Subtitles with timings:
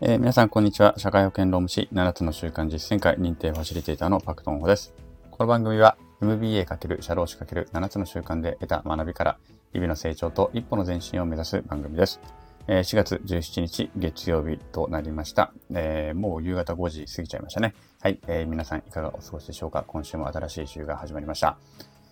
[0.00, 0.94] えー、皆さん、こんにちは。
[0.96, 4.92] 社会保険労務士7つの習慣実践会認定ファシリテーターのパクトンホです。
[5.30, 9.38] この番組は MBA× 社労士 ×7 つの習慣で得た学びから
[9.72, 12.20] 日々の成長と一歩の前進を目指す番組です。
[12.66, 17.74] えー、4月17日月曜日となりました、えー、もう夕方5時過ぎちゃいましたね。
[18.00, 21.56] はい、えー、皆さんいかがお過ごしでしょうか今週も新しい週が始まりました。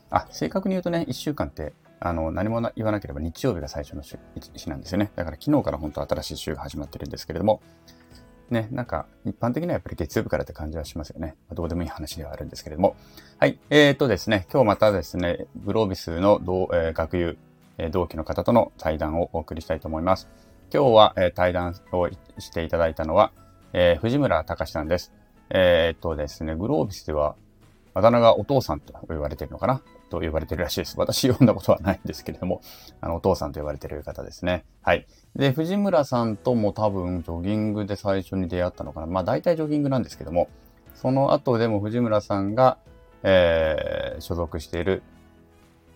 [0.09, 1.73] あ、正確に言うとね、1週間って
[2.05, 5.13] あの、何も言わなければ日曜日が最初の日なんですよね。
[5.15, 7.63] だから昨日から本当新しい週が始まってるんですけれども、
[8.51, 11.37] ね、なんか一般的にはやっぱり月曜日からって感じはしますよね。
[11.49, 12.97] まどうでもいい話ではあるんですけれども。
[13.39, 13.59] はい。
[13.71, 17.37] えー、とですね、今日またですね、グロービスの同、えー、学友、
[17.79, 20.29] えー、同期の方との対談をお送りしたいと思います。
[20.75, 23.31] 今日は、えー、対談をしていただいたのは、
[23.73, 25.13] えー、藤村隆さんです。
[25.51, 27.37] えー、っとですね、グロービスでは、
[27.95, 29.83] あだ名がお父さんと言われているのかな
[30.13, 30.99] と呼ばれてるらしいです。
[30.99, 32.61] 私読んだことはないんですけれども、
[33.01, 34.65] あの、お父さんと呼ばれてる方ですね。
[34.83, 35.07] はい。
[35.35, 39.07] で、藤村さんとも多分ジョギングで最初に出会ったのかな。
[39.07, 40.49] まあ大体ジョギングなんですけども、
[40.95, 42.77] その後でも藤村さんが、
[43.23, 45.03] えー、所属している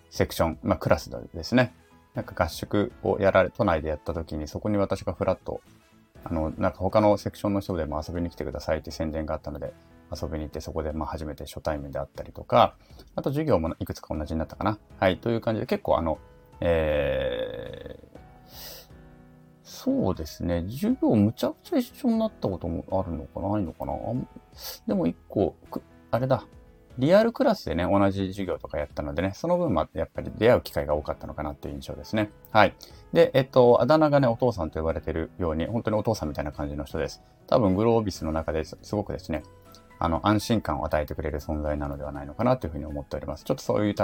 [0.09, 1.75] セクション、まあクラスですね。
[2.15, 5.61] なんか合宿をやられ、都内でやった時にそこに私がフラッと、
[6.25, 9.75] あの、なんか他のセクションの人でも遊びに来てくださいって宣伝があったので、
[10.11, 12.77] 遊びに行ってそこでまあ初めて初対面であったりとか、
[13.15, 14.79] あと授業もいくつか同じになったかな。
[14.99, 16.19] はい、という感じで結構あの、
[16.61, 18.19] えー、
[19.63, 20.65] そうですね。
[20.69, 23.93] 授業むちゃくちゃ一緒になったこともあるのかないのかな
[24.87, 25.55] でも一個、
[26.11, 26.47] あれだ。
[26.99, 32.31] リアルクラスでね、同じ授業とかやったのでね、その分まやっぱり出会う機会が多かったのかなっていう印象ですね。
[32.51, 32.75] はい。
[33.13, 37.23] で、えっと、あだ名がね、お父さんと呼ばれてるように、本当にお父さんみたいな感じの人です。
[37.47, 39.43] 多分、グロービスの中ですすごくですね、
[39.99, 43.45] あの、安心感を与えてくれる存在なのではないのかなというふうに思っております。
[43.45, 43.95] ちょっとそういう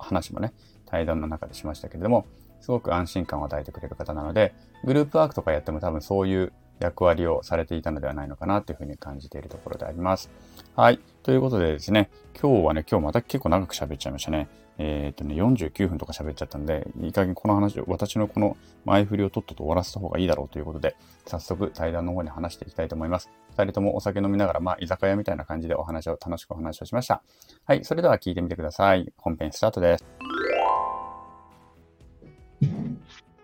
[0.00, 0.52] 話もね、
[0.86, 2.26] 対談の中でしましたけれども、
[2.60, 10.30] すごく安心感を与えてくれる方なので、グループワークとかやっても多分そういう役割をされていたのではないのかなというふうに感じているところであります。
[10.76, 10.98] はい。
[11.22, 12.10] ということでですね、
[12.40, 14.48] 今日はね、今日また結構長く喋っちゃいましたね。
[14.78, 18.56] えっ、とね、49分とか喋っちゃったんで、いい加減この話を、私のこの
[18.86, 23.28] 前振りをとっとと終わらせた方がいいだろうということで、早速対談の方に話していきたいと思います。
[23.60, 27.22] 二人ともお酒飲みながら、まあ、居酒屋みたいな感じでお話を、楽しくお話をしました。
[27.66, 29.12] はい、それでは聞いてみてください。
[29.18, 30.04] 本編スタートです。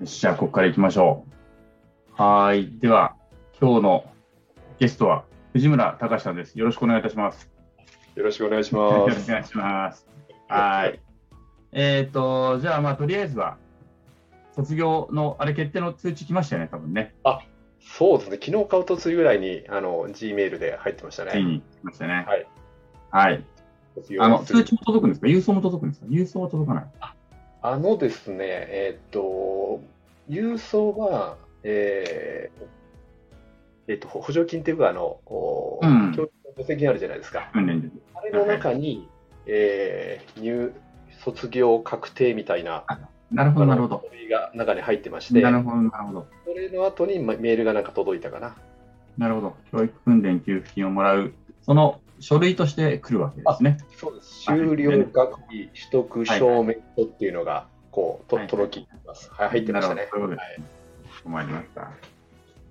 [0.00, 1.26] じゃあ、ここから行きましょ
[2.18, 2.22] う。
[2.22, 2.78] はい。
[2.78, 3.16] では、
[3.60, 4.04] 今日の
[4.78, 6.58] ゲストは藤村隆さんです。
[6.58, 7.50] よろしくお願いいたします。
[8.14, 8.94] よろしくお願いします。
[8.94, 10.06] よろしくお願いします。
[10.48, 11.00] はい。
[11.72, 13.58] えっ、ー、と、じゃあ、まあ、とりあえずは、
[14.54, 17.14] 卒業の、あれ、決定の通知来ましたよね、多分ね。
[17.24, 17.40] あ、
[17.86, 18.38] そうですね。
[18.42, 21.30] 昨日買うとついぐらいに、あの、G メールで入ってましたね。
[21.32, 22.26] ついに来ましたね。
[22.26, 22.46] はい。
[23.10, 23.44] はい。
[24.20, 25.26] あの、通知も届くんですか？
[25.26, 26.06] 郵送も届くんですか？
[26.10, 27.14] 郵送は届かないあ
[27.62, 29.80] あのですね、えっ、ー、と、
[30.28, 35.18] 郵送は、えー、えっ、ー、と、補助金っていうか、あの、
[35.80, 37.50] うん、教育の助成金あるじゃないですか。
[37.54, 39.08] うん、あれの中に、はい、
[39.46, 40.72] えー、入、
[41.24, 42.84] 卒業確定みたいな、
[43.30, 44.04] なるほど、なるほど。
[44.28, 46.26] が中に入ってまして、なるほど、なるほど。
[46.44, 48.56] それの後にメールがなんか届いたかな。
[49.18, 49.56] なるほど。
[49.72, 51.32] 教育訓練給付金をもらう、
[51.62, 53.78] その書類として来るわけですね。
[53.96, 54.42] そうです。
[54.42, 59.30] 修了学費取得証明書っていうのが、こう、と、届きます。
[59.32, 60.08] はい、入ってましたね。
[60.12, 60.38] そうです。
[61.28, 61.90] はい、りました。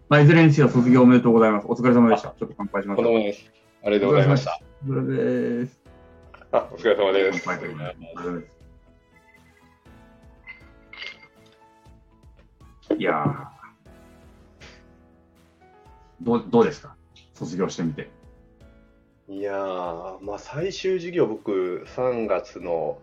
[0.07, 1.67] まあ、いずれにしろ卒業おめでとうございます。
[1.67, 2.29] お疲れ様でした。
[2.29, 2.97] ちょっと乾杯します。
[2.97, 3.51] このです。
[3.83, 4.59] ありがとうございました。
[4.87, 5.79] お疲れです。
[6.51, 8.54] あ、お疲れ様です。
[12.97, 13.51] いや
[16.21, 16.95] どうどうですか？
[17.33, 18.09] 卒業してみて。
[19.27, 19.53] いや
[20.21, 22.99] まあ最終授業僕3月の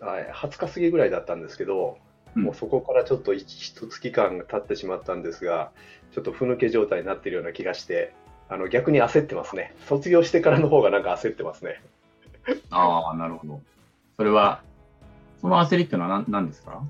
[0.00, 1.98] 20日過ぎぐらいだったんですけど、
[2.36, 5.72] うん、もうそこからちょっと一月間経ってしまったんですが、
[6.12, 8.14] ちょっとふぬけ状態になっているような気がして、
[8.48, 9.74] あの逆に焦ってますね。
[9.86, 11.82] 卒業してからの方がなんか焦ってますね。
[12.70, 13.60] ああ、なるほど。
[14.16, 14.62] それは、
[15.40, 16.82] その焦りっていうのは何何ですか？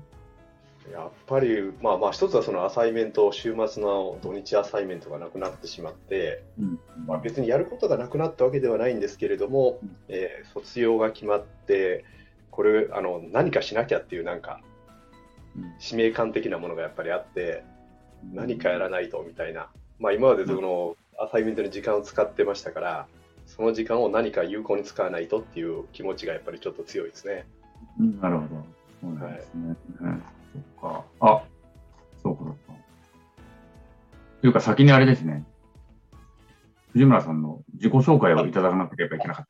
[0.91, 12.05] やっぱり、まあまあ、一つはそのアサイメント、週末の土日アサイメントがなくなってしまって、うん、まあ、別にやることがなくなったわけではないんですけれども、うん、えー、卒業が決まって、
[12.51, 14.61] これあの、何かしなきゃっていうなんか、
[15.79, 17.63] 使命感的なものがやっぱりあって、
[18.33, 19.69] 何かやらないとみたいな、
[19.99, 23.07] まあ、今までそのアサイメントに時間を使ってましたから、
[23.45, 27.45] その時間を何か有効に使わないとっていう気持ちがやっぱりちょっと強いですね。
[28.21, 28.65] なるほど。
[29.01, 29.75] そうですね。
[30.01, 31.05] はいそっか。
[31.19, 31.43] あ、
[32.23, 32.57] そうか、そうか。
[34.41, 35.45] というか、先にあれですね。
[36.93, 39.45] 藤村さんの自己紹介をいただかなければいけなかっ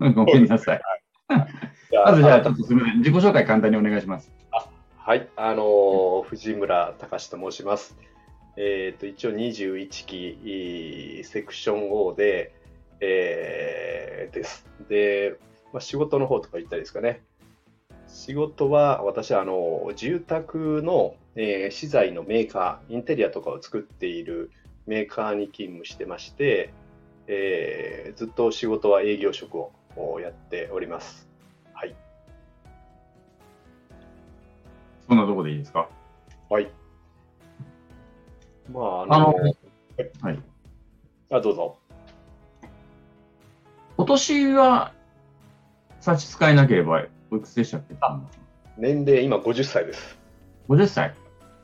[0.00, 0.08] た。
[0.10, 0.80] ごめんなさい。
[1.28, 2.98] まずじゃあ、ちょっとすみません。
[2.98, 4.32] 自己紹介簡単にお願いします。
[4.50, 4.66] あ
[4.96, 7.96] はい、あのー、藤村隆と申します。
[8.56, 12.52] えー、と一応21期セクション O で、
[13.00, 14.66] えー、です。
[14.88, 15.38] で、
[15.72, 17.22] まあ、仕事の方とか言ったりですかね。
[18.08, 24.50] 仕事は私はあの住宅の、えー、資材のメーカー、インテリアとかを作っている
[24.86, 26.72] メーカーに勤務してまして、
[27.26, 29.72] えー、ずっと仕事は営業職を
[30.20, 31.28] やっております。
[31.72, 31.94] はい。
[35.06, 35.88] そんなとこでいいですか？
[36.48, 36.70] はい。
[38.72, 39.32] まあ、あの、あの
[40.22, 40.42] はい。
[41.30, 41.78] あ、どうぞ。
[43.96, 44.92] 今年は
[46.00, 47.94] 差し支えなければ、おいくつでしたっけ？
[48.76, 50.18] 年齢、今50歳です。
[50.68, 51.14] 50歳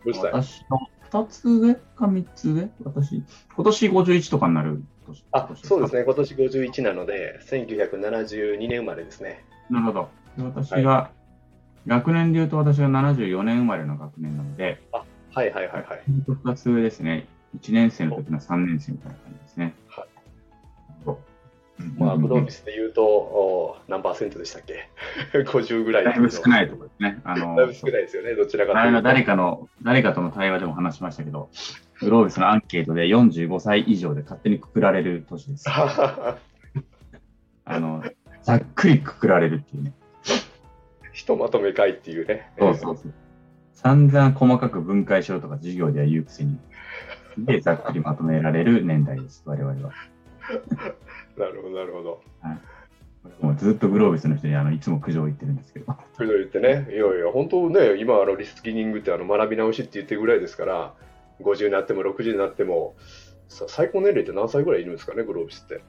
[0.05, 0.25] ?50 歳。
[0.33, 2.69] 私の2つ上か3つ上？
[2.85, 3.23] 私、
[3.55, 6.03] 今年51とかになる年あ、そうですね。
[6.03, 9.45] 今年51なので、1972年生まれですね。
[9.71, 10.09] なるほど。
[10.39, 11.11] 私が、は
[11.87, 16.03] い、学年でいうと私は74年生まれの学年なので、あはいはいはいはい。
[16.45, 17.27] 2つ上ですね。
[17.61, 19.75] 1年生の時の3年生みたいな感じですね。
[21.79, 21.89] はい。
[21.99, 24.89] まあ、ブドウビスで言うと、お何パーセントでしたっけ
[25.39, 27.21] ?50 ぐらいだいぶ少ないところですね。
[27.25, 29.03] あのだいぶ少ないですよね、どちらかというと。
[29.03, 31.51] 誰かの、誰かとの対話でも話しましたけど、
[32.01, 35.65] ブロービスのアンケートで45歳以上で勝手にくくられる年です。
[37.67, 38.05] あの、
[38.43, 39.93] ざっくりくくられるっていうね。
[41.13, 42.51] ひとまとめかいっていうね。
[42.59, 43.13] そうそうそう。
[43.73, 46.59] 散々細かく分解しろとか授業では言うくせに、
[47.39, 49.93] で、ざっくりまとめられる年代です、我々は。
[51.37, 52.23] なるほど、なるほど。
[52.41, 52.59] はい
[53.41, 55.95] もうずっとグロービスの人にあのいつも苦情言ってるんですけど。
[56.19, 60.95] 苦情言ってね、いやいや、本当ね、今、あのリスキニングってあの学び直しって言ってるぐらいですから、
[61.41, 62.95] 50になっても60になっても、
[63.49, 65.83] 最高年齢って何歳ぐらいいるんですかね、グロービスって。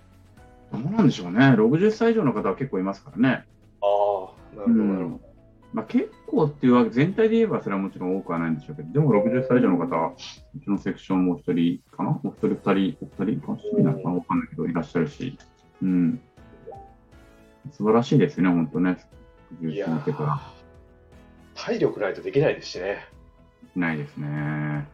[0.71, 3.45] どうなんでしょうね、60歳以上の方は結構いますからね。
[3.81, 5.34] ああ、なるほど、なるほど。
[5.75, 10.13] まあ、結構っていうわけ、全体で言えばそれはもちろん多くはないんでしょうけど、でも60歳以上の方は、
[10.55, 12.11] うちのセクションもう一人かな？
[12.11, 15.37] もう一人、二人、お二人か、一人なのかわかんないけど、いらっしゃるし、
[15.83, 16.21] うん。
[17.73, 18.97] 素晴らしいですね、本当ね。
[19.61, 19.87] いや
[21.55, 23.05] 体力ないとできないですしね。
[23.75, 24.87] ないですね。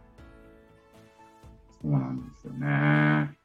[1.80, 3.38] そうなんですよね。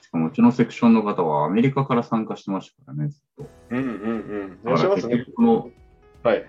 [0.00, 3.48] しかもうちのセクションの方はアメリカから参加してましたからね、ずっと。
[3.70, 3.86] うんうん
[4.64, 4.72] うん。
[4.72, 5.24] いらっしますね。
[6.26, 6.44] はい、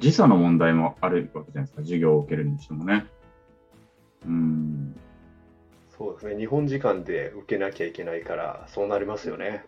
[0.00, 3.06] 時差の問題もあるわけじゃないですか、授業を受けるにしてもね。
[4.26, 4.94] うん
[5.88, 9.64] そうですね、日本時間で受けなきゃいけないから、そうなりますよね。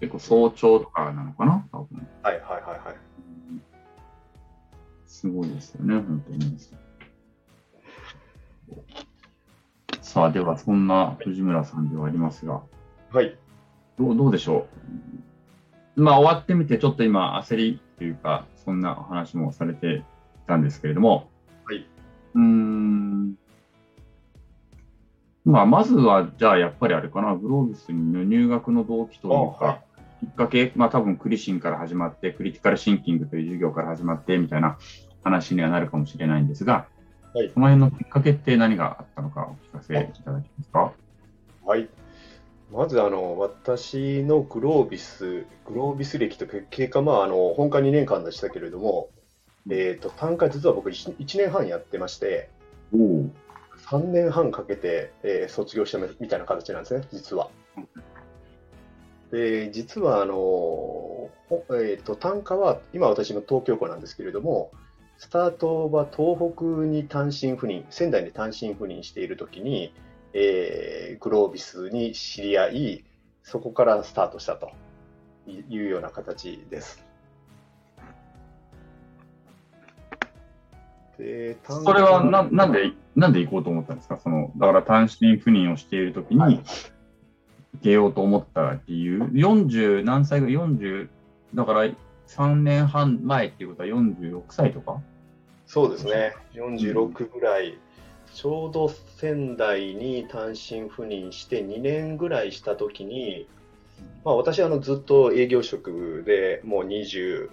[0.00, 2.96] 結構早朝とかなのかな、多分はいはいはいはい。
[5.06, 6.58] すごいですよね、本当に。
[10.02, 12.60] さあ、ではそんな藤村さんではありますが、
[13.10, 13.38] はい。
[13.98, 14.66] どうどうでしょ
[15.30, 15.33] う？
[15.96, 20.02] まあ、終わってみて、ちょっと今、焦りというか、そんなお話もされて
[20.46, 21.28] たんですけれども、
[21.64, 21.86] はい。
[22.34, 23.34] うん。
[25.44, 29.78] まあ、まずは、じゃあ、やっぱりあれかな、グロービスの入学の動機というか、は
[30.22, 34.78] い、きっかけ、まあ、多分クリシンから始まって、クリティカルシンキングという授業から始まって、みたいな
[35.22, 36.86] 話にはなるかもしれないんですが、
[37.34, 40.92] はい、その辺のきっかけって何があったのかお聞かせいただけますか？
[42.84, 42.88] はい。
[42.88, 49.08] まずあの私のグロービス、グロービス歴と経過、まあ、あの本科2年間でしたけれども、
[49.70, 52.50] えーと、単価、実は僕1、1年半やってまして、
[52.92, 57.50] 3年半かけて、えー、卒業したみたいな形なんですね、実は。
[59.30, 61.30] で実はあの、
[61.70, 64.70] えーと、単価は、今私の東京校なんですけれども、
[65.16, 69.92] スタートは東北に単身赴任、仙台に単身赴任しているときに、
[70.36, 73.04] えー、グロービスに知り合い、
[73.44, 74.72] そこからスタートしたと
[75.46, 77.04] いうような形です。
[81.16, 84.18] でそれはななんで、なんで行こうと思ったんですか？
[84.18, 86.62] そのだから単身赴任をしているときに、行
[87.80, 91.08] けようと思った理由、40何歳ぐらい、40、
[91.54, 91.84] だから
[92.26, 95.00] 3年半前っていうことは46歳とか？
[95.66, 97.78] そうですね、46ぐらい
[98.34, 103.48] ちょうど仙台に単身赴任して2年ぐらいしたときに、
[104.24, 107.48] まあ、私はあのずっと営業職でもう20、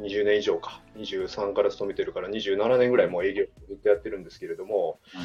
[0.00, 5.20] 20年以上か、23から勤めてるから27年ぐらいもう営業ずっとやってるんですけれども、や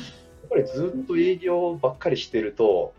[0.48, 2.94] っぱりずっと営業ばっかりしてると、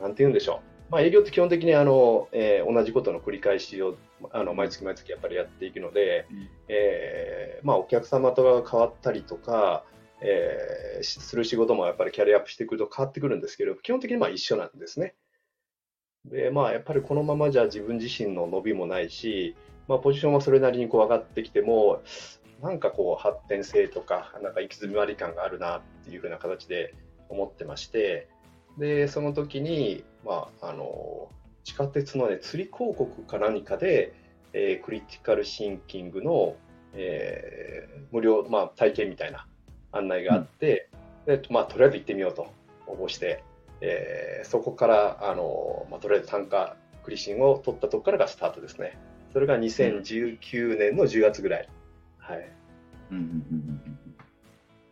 [0.00, 0.92] なんて言うんでしょう。
[0.92, 3.96] まあ、営業って基本的にあの、えー、同じことの繰り返しを
[4.30, 9.84] あの毎月毎月やっぱりやっていくので、うん、えー、まあ、お客様とが変わったりとか、
[10.20, 15.14] えー、する仕事もやっぱりキャリアアップしてくると変わってくるんですけど、基本的にまあ一緒なんですね。
[16.24, 19.56] で、まあやっぱりこのままじゃ自分自身の伸びもないし、
[19.86, 22.02] まあポジションはそれなりにこう上がってきても、
[22.62, 26.94] なんかこう発展性とか、なんか行き詰まり感があるなっていうふうな形で
[27.28, 28.28] 思ってまして、
[28.78, 31.30] で、その時に、まあ、あの、
[31.64, 34.14] 地下鉄のね、釣り広告か何かで、
[34.52, 36.56] えー、クリティカルシンキングの、
[36.94, 39.47] えー、無料、まあ、体験みたいな
[39.92, 40.88] 案内があって、
[41.26, 42.52] うん、でまあ、とりあえず行ってみようと
[42.86, 43.42] 応募して、
[43.80, 48.98] えー、そこからあの、まあ、とりあえず単価クリシンを取ったとこからがスタートですね。
[49.32, 51.68] それが2019年の10月ぐらい。
[52.18, 52.50] はい。
[53.10, 53.82] うんうんうん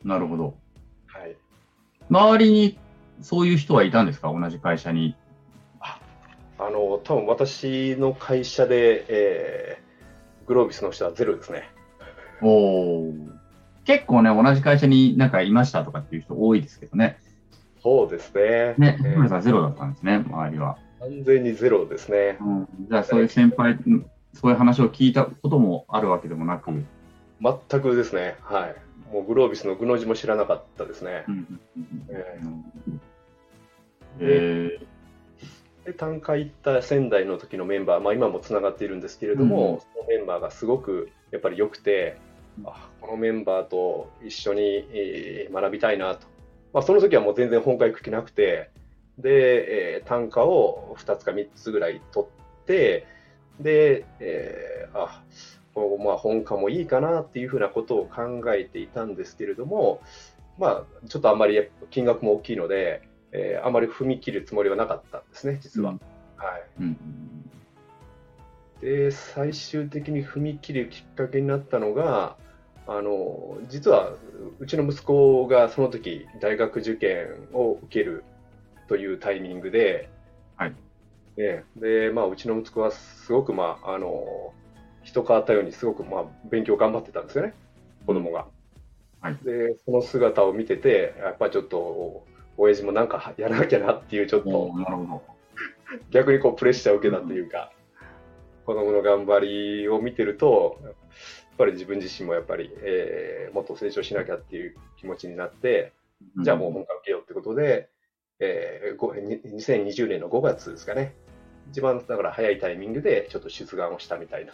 [0.04, 0.54] うん、なるほど。
[1.06, 1.36] はい。
[2.10, 2.78] 周りに
[3.20, 4.32] そういう人はいたんですか？
[4.32, 5.16] 同じ会社に。
[5.80, 5.98] あ
[6.58, 11.68] あの、多分私の会社で、えー、グロービスの人はゼロですね。
[12.42, 13.14] おお。
[13.86, 17.18] 結構ね、同じ会社になんかいましたとかっていう人多いですけどね。
[17.82, 18.74] そうですね。
[18.78, 20.76] ね、えー、さんゼロだったんですね、周りは。
[21.00, 22.36] 完全にゼロですね。
[22.40, 23.78] うん、じゃあ、そういう先輩、
[24.32, 26.70] そういう話を聞いたこともあるわけでもなく。
[27.40, 28.36] 全くですね。
[28.42, 28.74] はい。
[29.12, 31.24] もうグロービスのグの字も知らなかったですね。
[34.18, 34.80] え
[35.84, 42.18] で単価行った仙台の時のメンバー、まあ、今もつながっているんですけれども、うん、そのメンバーがすごくやっぱり良くて、
[42.64, 46.26] あこのメンバーと一緒に、えー、学びたいなと、
[46.72, 48.70] まあ、その時はもう全然本格的なくて
[49.18, 53.06] で、えー、単価を2つか3つぐらい取って
[53.60, 55.22] で、えー、あ
[55.74, 60.00] このまあ本科もいいかなっていうふうなことを考えていたんですけれども、
[60.58, 65.90] まあ、ちょっとあんまり金額も大きいので、えー、あまり踏み切るつもりはなかったんですね、実は。
[65.90, 66.00] うん、
[66.36, 66.96] はい、うん、
[68.80, 72.36] で、最終的に踏み切るきっかけになったのが、
[72.88, 74.12] あの実は
[74.60, 78.24] うちの息子がその時大学受験を受ける
[78.88, 80.08] というタイミングで、
[80.56, 80.74] はい。
[81.36, 84.54] ねでまあ、うちの息子はすごく、まあ、あの
[85.02, 87.54] 人変わったようにすごくまあ勉強頑張ってたんですよね、
[88.06, 88.46] 子供が。
[89.20, 92.24] はい、で、その姿を見てて、やっぱりちょっと、
[92.56, 94.72] 親父もなんかやらなきゃなっていう、ちょっと、
[96.10, 97.72] 逆にこうプレッシャーを受けたというか、
[98.64, 100.78] 子供の頑張りを見てると、
[101.56, 105.92] ぱり自分自身もやっぱり、えー、もっと成長しなきゃっていう気持ちになって、
[106.42, 107.88] じゃあもう本格受けようってことで、
[108.38, 111.14] えー、2020年の5月ですかね、
[111.70, 114.52] 一番だから早いタイミングでちょっと出願をしたみたいな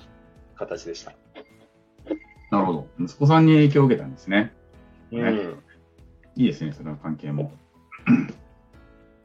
[0.56, 1.12] 形でした。
[2.50, 2.88] なるほど。
[3.00, 4.52] 息子さんに影響を受けたんですね。
[5.10, 5.62] うん。
[6.36, 7.52] いいですね、その関係も。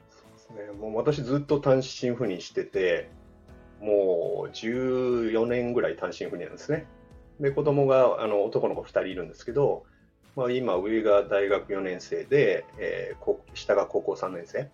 [0.10, 0.72] そうですね。
[0.79, 3.10] もう私ずっと単身赴任してて、
[3.81, 6.88] もう14年ぐらい単身赴任なんですね。
[7.39, 9.86] で、子供があの男の子2人いるんですけど、
[10.36, 14.70] まあ、今、上が大学4年生で、えー、下が高校3年生。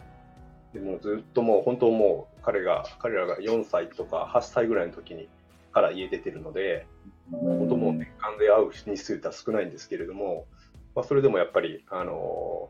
[0.73, 5.29] でもずっともう本当もう彼が、彼らが4歳とか8歳ぐらいの時に
[5.71, 6.85] から家出てるので、
[7.31, 10.45] 子供を年間で会う日数って少ないんですけれども、
[10.95, 12.69] まあ、それでもやっぱり、あの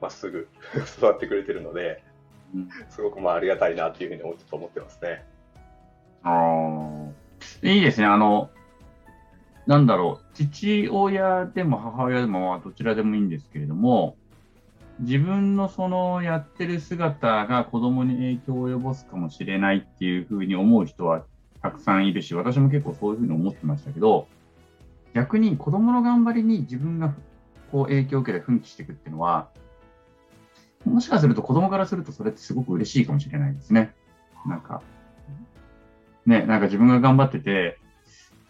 [0.00, 0.48] まっすぐ
[0.98, 2.02] 育ってくれてるので、
[2.88, 5.24] すごくまあありがたいなっていうふうに思ってますね。
[6.22, 7.08] あ
[7.62, 8.06] いいですね。
[8.06, 8.50] あの、
[9.66, 14.16] なんだろう、父親でも母親でもまあどちらでもいいんですけれども、
[15.00, 21.24] 自分のそのやってる姿が子供に影響を及ぼすかもしれないっていうふうに思う人は
[21.62, 24.28] たくさんいるし、私も結構そういうふうに思ってましたけど、
[25.14, 27.14] 逆に子供の頑張りに自分が
[27.72, 29.48] こう影響を受けて奮起していくっていうのは、
[30.84, 33.94] もしかすると子供からするとそれってすごく嬉しいかもしれないですね。
[34.46, 34.82] なんか、
[36.26, 37.78] ね、なんか自分が頑張ってて、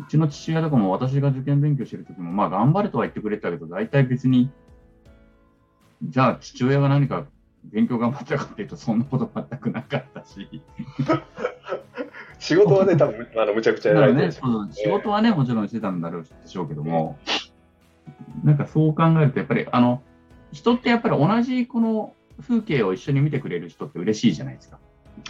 [0.06, 4.50] うちの父親とかも私が受験勉強してる時も、まあ頑張れとは言ってくれたけど、大体別に、
[6.02, 7.26] じゃあ父親が何か
[7.64, 10.62] 勉強頑張ったかっていうと、そんなこと全くなかったし。
[12.38, 14.32] 仕事はね、多分あのむちゃくちゃやられてる、ね、
[14.72, 17.16] 仕事はね、もちろんしてたんだろうでしょうけども、
[18.42, 20.02] なんかそう考えると、やっぱり、あの、
[20.52, 24.78] 人ってやっぱり同じこの風景を一緒に見てくれる人って嬉しいじゃないですか。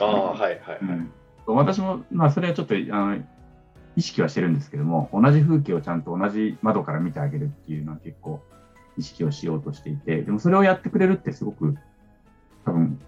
[0.00, 0.78] ああ、はいはいはい。
[0.80, 1.10] うん、
[1.46, 3.18] 私も、まあ、それはちょっと、あの、
[3.96, 8.40] 意識はしてるんですけども、同じ風景をちゃんと同じ窓から見てあげるっていうのは結構
[8.96, 11.76] 意識をしようとしていて、でもそれをやってくれるってすごく、
[12.64, 12.98] 多分、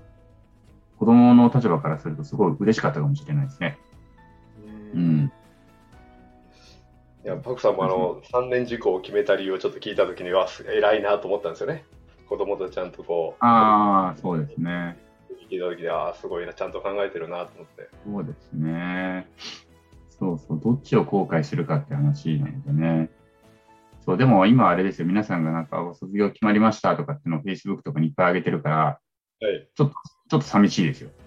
[0.98, 3.78] 子供の立場からするとすごい嬉しかったかもしれないですね。
[4.94, 5.32] うん。
[7.24, 11.84] いや、パクさんもあの、3年事項を決めた理由をちょっと聞いたときには、偉いなと思ったんですよね。
[12.28, 13.44] 子供とちゃんとこう。
[13.44, 14.96] ああ、そうですね。
[15.50, 17.88] 聞いたときに、ああ、すごいな、ちゃんと考えてるなと思って。
[18.04, 19.28] そうですね。
[20.18, 23.10] そうそう、どっちを後悔するかって話なのでね。
[24.04, 28.76] そう、でも今あれですよ、皆さんがなんか卒業決まりましたとかっていうのを Facebook とかにいっぱい上げてるから、
[29.40, 29.94] はい、ちょっと、
[30.30, 31.10] ちょっと寂しいですよ。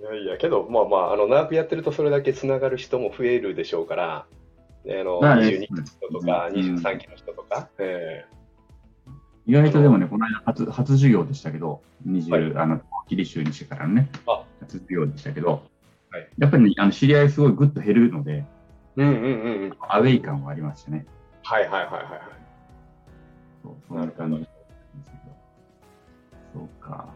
[0.00, 4.26] いやいいや、けど、まあまあ、あの、長くやってるとそれだけつながる人も増えるでしょうから、あ
[4.86, 8.26] の、22期の人とか、23期の人とか、え
[9.46, 14.08] 意外とでもね、この間初、初授業でしたけど、20、はい、あの、キリ州にしてからのね、
[14.60, 15.62] 初授業でしたけど、
[16.10, 18.44] はい、やっぱり、ね、あの知り合いすごいぐっと減るので、
[18.96, 19.76] うんうんうんうん。
[19.80, 21.04] アウェイ感はありましたね。
[21.42, 22.04] はいはいはいはい。
[23.62, 24.50] そう、そんな感じです
[25.10, 25.16] け
[26.56, 26.60] ど。
[26.60, 27.08] そうか。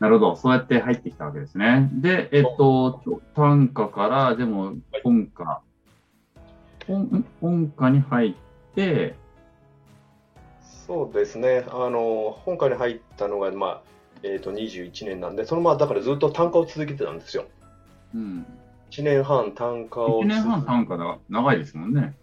[0.00, 0.36] なるほど。
[0.36, 1.88] そうやって入ってきたわけですね。
[1.94, 3.02] で、えっと、
[3.34, 5.62] 短歌から、でも、本歌、は
[6.80, 8.34] い、本本歌に入っ
[8.74, 9.16] て、
[10.88, 11.66] そうですね。
[11.68, 13.82] あの、本科に入ったのが、まあ、
[14.22, 17.44] えっ、ー、と、21年なんで、そのまま、だからずっと単価を続けてたんですよ。
[18.14, 18.46] うん。
[18.90, 20.22] 1年半単価を。
[20.22, 22.16] 1年半単価だ、長いですもんね。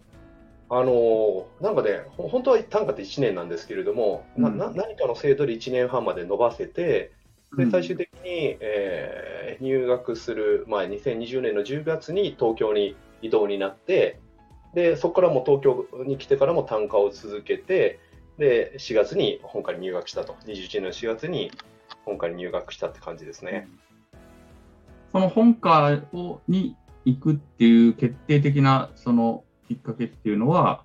[0.68, 7.12] あのなんかね、本当は単価って1年なんですけれども、うん、な何かの制度で1年半まで伸ばせて、
[7.56, 14.20] で最終的に、えー、入学する前、2020年の10月に東京に移動になって、
[14.74, 18.00] でそこからも東京に来てからも単価を続けて、
[18.38, 20.34] で、4月に本科に入学したと。
[20.46, 21.52] 21年の4月に
[22.04, 23.68] 本科に入学したって感じですね。
[25.12, 26.76] その本科をに
[27.06, 30.84] 行くっていう決定的なそのきっかけっていうのは、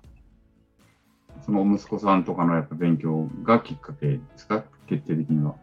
[1.45, 4.63] その息子さんとかのやっぱ勉強がきっかけですか？
[4.87, 5.55] 決定的には。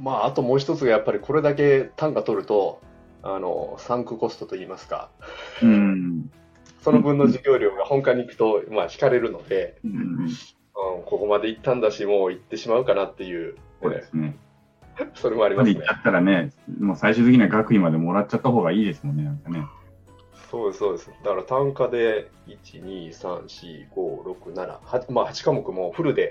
[0.00, 2.80] まあ、あともう一つがやっぱりこれだけ単価取ると、
[3.22, 5.10] あの、サンクコストといいますか。
[5.62, 6.30] うん。
[6.82, 10.28] その分の授業料が本科に行くと、まあ、引かれるので、うん、
[10.76, 14.36] うん、ここまで行ったんだし、もう行ってしまうかなっていう、そうですね。
[15.14, 15.74] それもありますね。
[15.74, 19.66] 行っちゃったらね、もう最終的には学位までもらっちゃった方がいいですもんね、なんかね。
[20.50, 21.10] そうです、そうです。
[21.24, 26.30] だから単価で、1、2、3、4、5、6、7、8, まあ8科目もフルで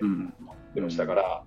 [0.75, 1.43] 出ましたから、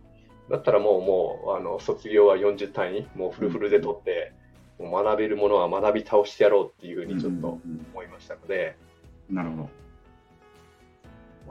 [0.49, 4.33] うん、だったらもう、もう、あの、卒業は40単位、もうフルフルで取って、
[4.79, 7.59] うん、もう学べるものは学び倒してやろうっていうふうにちょっと
[7.95, 8.77] 思いましたので。
[9.31, 9.71] なるほど。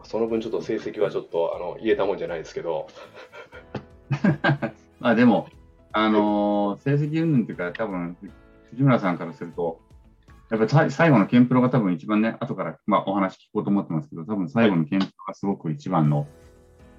[0.06, 2.88] その分ちょっと成績はちょっとあの言えたもんじゃないですけど。
[5.00, 5.48] まあでも、
[5.92, 8.18] あのー、成績云々っていうか、多分
[8.70, 9.80] 藤村さんからすると、
[10.50, 16.28] やっぱり最後のケンプロが多分一番ね、後から、まあ、お話聞こうと思ってますけど、多分最後のケンプロがすごく一番の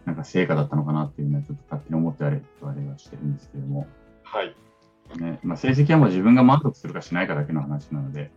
[0.04, 3.86] なんか成果だったのかなっていうのはちょっと勝手に思ってあれあれはしてるんですけども。
[4.22, 4.54] はい。
[5.20, 8.30] ねまあ、成績はもう自分が満足するかしないかだけの話なので。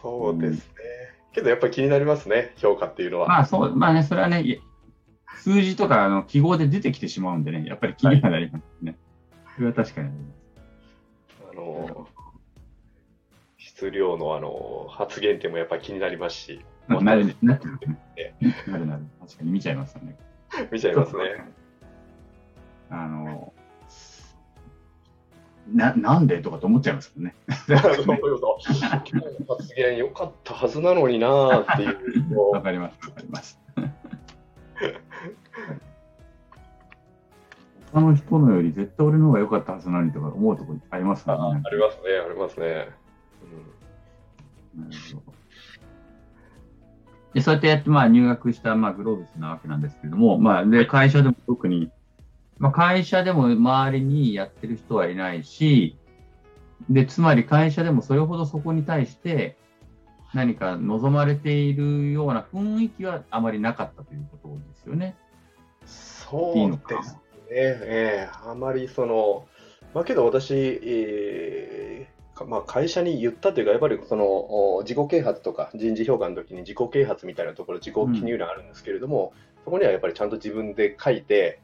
[0.00, 1.01] そうですね。
[1.32, 3.28] けどやっぱり気になりますね、評価っていうのは。
[3.28, 4.60] まあそう、まあね、それはね、
[5.42, 8.96] 数字とかあの記号で出てきてしまうんでね、やっぱり気にはなりますね。
[9.44, 10.10] はい、それは確かに
[11.50, 12.06] あの、
[13.58, 16.64] 質量のあの発言点もやっぱり気になりますし。
[16.88, 19.02] なるなる なるなる。
[19.20, 20.16] 確かに見ちゃいますよね。
[20.70, 21.44] 見ちゃいますね。
[22.90, 23.52] あの、
[25.70, 27.34] ななんでとかと思っちゃいますもんね。
[27.66, 28.58] そういうこと。
[28.66, 29.22] 今日の
[29.56, 32.38] 発言良かったはずなのになっていう。
[32.52, 33.60] わかります、わかります。
[37.92, 41.34] 他の人のより絶対俺の方が良かったはずなのにとか思うところありますね。
[41.34, 41.36] あ
[41.70, 42.88] りますね、ありますね。
[44.74, 45.42] うん、なるほど。
[47.34, 51.90] でそうやってやって、まあ、入学した、まあ、グローブスなわけなんですけれども、まあ、で会社でも特に
[52.58, 55.96] まあ、会社でも周りにやってる人はいないし、
[56.88, 59.56] で、つまり会社でもそれほどそこに対して
[60.34, 65.16] 何か望まれているような雰囲気はあまりなかったということですよね。
[65.86, 67.18] そうですね。
[67.50, 69.46] えー、あまりその、
[69.94, 81.60] まあけど私、えーまあ、会社に言ったというか、やっぱりその自己啓発とか人事評価の時に自己啓発みたいなところ、自己記入欄あるんですけれども、うん、そこにはやっぱりちゃんと自分で書いて、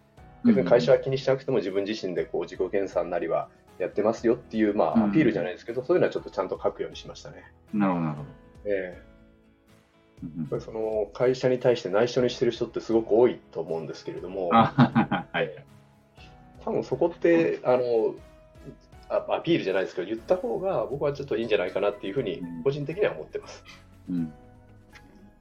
[0.49, 7.45] 別に会社は気にしなくても自分自身でこう自己研鑽なりはやってますよっていう、まあ、アピールじゃないですけど、そういうのはちょっとちゃんと書くようにしましたね。
[7.73, 8.29] なるほど、なるほど。
[8.65, 9.03] え
[10.21, 14.75] えー、その会社に対して内緒にしてる人ってすごく多いと思うんですけれども、は
[15.35, 15.65] い、
[16.65, 18.15] 多分そこってあの
[19.11, 23.65] アピールじゃないですけど、言った方が僕はちょっといいんじゃないかなっていうふうに、個人的には思ってます。
[24.11, 24.33] うん、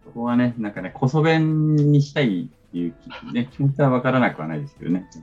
[0.06, 2.96] そこはね、なんかね、こそ弁にしたいいう、
[3.34, 5.08] ね、気持ちは分からなくはないですけどね。
[5.12, 5.20] そ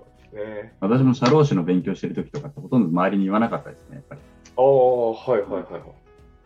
[0.00, 4.20] うですね私も社労士の勉強してる時とかってほとんど周りに言わなかったですね、やっぱり。
[4.56, 5.82] ああ、はいはいはい。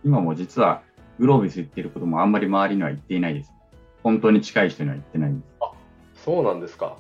[0.04, 0.82] 今も実は
[1.18, 3.52] グロービス言ってることもあんまり周りには言っていないです。
[4.02, 5.52] 本当に近い人には言ってないんです。
[5.60, 5.72] あ、
[6.14, 6.96] そうなんですか。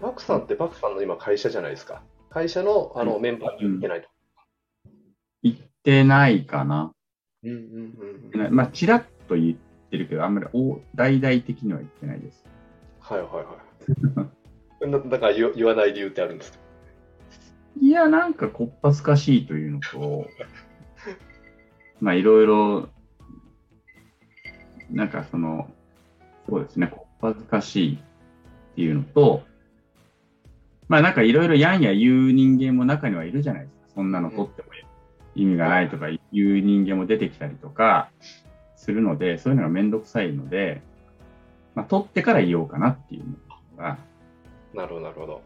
[0.00, 2.02] バクさんってバクさんの今会社じゃないですか。
[2.30, 4.08] 会社のあのメンバーに言ってないと。
[5.42, 6.92] 言ってないかな。
[7.42, 9.56] うんうんうん、まあ、ちらっと言っ
[9.90, 12.44] てるけど、あんまり大大々的には言ってないです。
[13.00, 13.30] はいはい
[14.16, 15.08] はい。
[15.10, 16.58] だから言わない理由ってあるんですか？
[17.80, 20.26] いや、なんかこっぱずかしいというのと、
[22.00, 22.88] まあいろいろ、
[24.90, 25.72] なんかその、
[26.48, 27.98] そうですね、こっぱずかしいっ
[28.76, 29.42] ていうのと、
[30.88, 33.88] まあなんかいろいろやんや言う人間も中にはいるじゃないですか。
[33.94, 34.68] そんなの取っても
[35.34, 38.10] 意味がないとか言う人間も出てきたりとか
[38.76, 40.82] するので、そういうのがめんどくさいので、
[41.74, 43.24] まあ取ってから言おうかなっていう
[43.76, 43.98] のが。
[44.74, 45.42] なるほど、なるほど。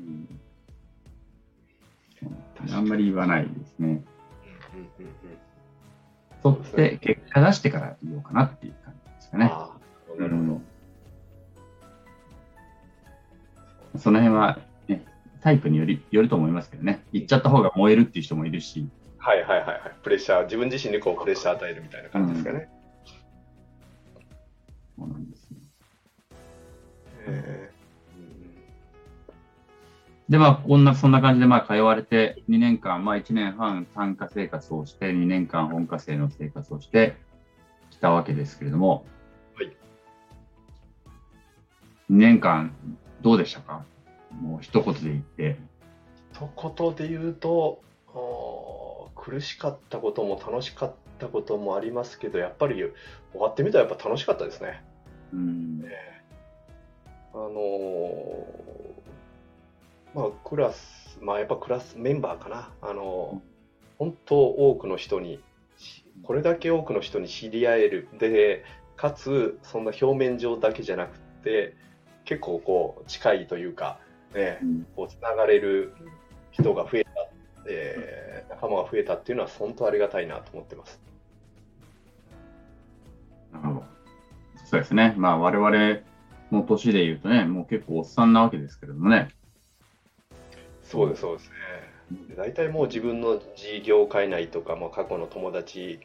[0.00, 0.40] うん
[2.68, 4.02] あんまり言わないですね。
[6.42, 9.44] 取って結果出してから言おうかなっていう感じですかね。
[10.18, 10.60] なるほど。
[13.98, 15.04] その辺は、ね、
[15.40, 17.02] タイプによりよると思いますけどね。
[17.12, 18.88] 言っちゃった方が燃えるっていう人もいるし。
[19.20, 19.78] はいはいはいはい。
[20.02, 22.68] プレッシャー、自分自身にこうプレッシャー与えるみたいな感じですかね。
[24.98, 25.56] うん、そうなんですよ。
[27.26, 27.80] えー
[30.30, 37.16] で、まあ、こんな、そんな感じで、まあ、通われて、2年間、まあ、1年半参加生活をして、2年間本科生の生活をして
[37.90, 39.04] きたわけですけれども、
[39.56, 39.66] はい。
[39.66, 39.70] 2
[42.10, 42.72] 年間、
[43.22, 43.84] どうでしたか？
[44.40, 45.56] もう一言で言って。
[46.32, 47.82] 一言で言うと、
[49.20, 52.74] 苦しかったことも楽しかったこともありますけど、やっぱり
[53.32, 54.82] 終わってみたらやっぱ楽しかったですね。
[55.32, 55.84] うん、
[57.34, 59.00] あのー
[60.14, 62.70] まあ、クラス、まあ、やっぱクラスメンバーかな。
[62.82, 63.40] あの、
[63.98, 65.40] 本当多くの人に、
[66.22, 68.08] これだけ多くの人に知り合える。
[68.18, 68.64] で、
[68.96, 71.74] かつ、そんな表面上だけじゃなくて、
[72.24, 74.00] 結構こう、近いというか、
[74.34, 74.58] ね、
[74.96, 75.94] こう、つながれる
[76.50, 77.10] 人が増えた、
[77.68, 77.99] えー、
[78.60, 81.00] 仲間が増えたっていうのは、本当ありがたいなと思ってます。
[83.52, 83.84] なるほど。
[84.66, 85.14] そうですね。
[85.16, 86.02] まあ、我々
[86.52, 89.30] の年で言うとね、もう結構おっさんなわけですけれどもね。
[90.82, 91.54] そうです、そうですね。
[92.36, 96.00] 大体もう自分の事業界内とか、まあ、過去の友達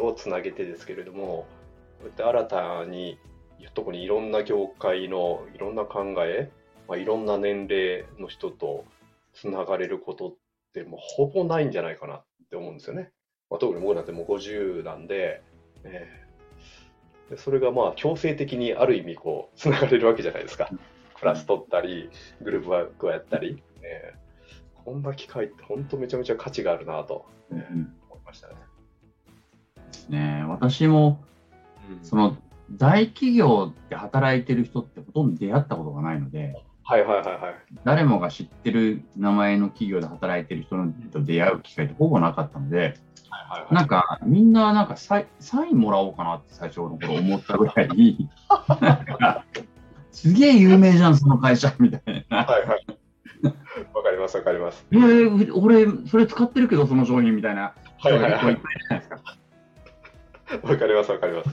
[0.00, 1.46] をつなげてですけれども、
[2.00, 3.18] こうやって新たに、
[3.74, 6.50] 特にいろんな業界のいろんな考え、
[6.88, 8.84] まあ、いろんな年齢の人と
[9.32, 10.34] つながれることっ
[10.74, 13.10] てもうほぼないんじゃないかなって思うんですよね。
[13.48, 15.42] まあ、特に僕なんてもう50なんで、
[15.84, 20.68] えー、でそれがまあ強制的にある意味こう つながれるわけじゃないですか。
[21.14, 22.10] クラス取ったり、
[22.42, 23.62] グループワークをやったり。
[23.80, 24.14] ね、
[24.84, 28.54] こんな機会って本当めちゃめちゃ価値があるなと、ね、うん、思いましたね。
[30.08, 31.22] ね私も、
[31.88, 32.36] うん、その
[32.72, 36.54] 大企業で働いてる人ってほとんど出会ったことがないので、
[36.86, 37.54] はいはいはいはい。
[37.84, 40.76] 誰もが知ってる名前の企業で働いてる人
[41.10, 48.28] と出会う機会ってほぼなかったので、はいはいはい、なんかみんななんかサイサインもらおうかなって最初の頃思ったぐらい、
[50.12, 52.44] すげえ有名じゃん、その会社みたいな。
[52.44, 52.86] はいはい。
[53.92, 54.86] わかります、わかります。
[54.92, 57.74] えー、俺、それ使ってるけど、その商品みたいな。
[57.98, 58.58] はいはいはい。
[60.62, 61.50] わかります、わかります。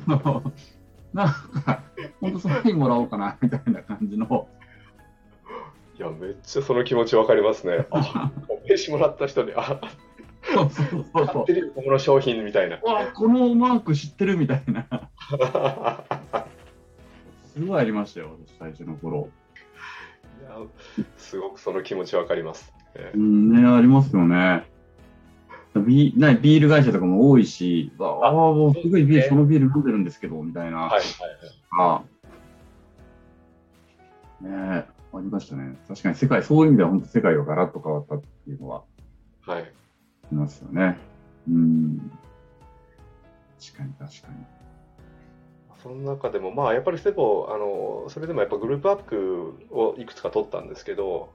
[1.14, 1.84] なんか、
[2.22, 4.48] 本当サインもらおうかな、みたいな感じの。
[5.98, 7.86] いや、めっちゃその気持ちわかりますね。
[7.92, 8.32] あ、
[8.68, 9.80] 名刺もらった人に、あ、
[10.44, 11.46] そうそうそうそう。
[11.76, 12.78] この商品みたいな。
[12.78, 14.88] わ、このマーク知ってるみたいな。
[17.54, 19.30] すごいありましたよ、私、最初の頃。
[21.18, 22.74] すごくその気持ちわかります。
[22.96, 24.66] えー、うんね、ありますよね。
[25.76, 30.80] ビなビール会社とかも多いし、ああ、もうすごいビール、そのビール飲んでるんですけど、みたいな。
[30.80, 32.04] はいはいはい。
[32.04, 32.04] あ
[34.42, 35.78] ねありましたね。
[35.88, 38.84] 確かに世界、そういう意味では本当世界がガラッと変わったっていうのは、
[39.46, 39.72] はい。
[40.32, 40.98] いますよね。
[41.50, 42.12] うん。
[43.60, 44.62] 確かに確かに。
[45.84, 51.34] その中でも、まあ、やっぱりセボ、あの、それでもやっぱグループワークをいくつか取ったんですけど、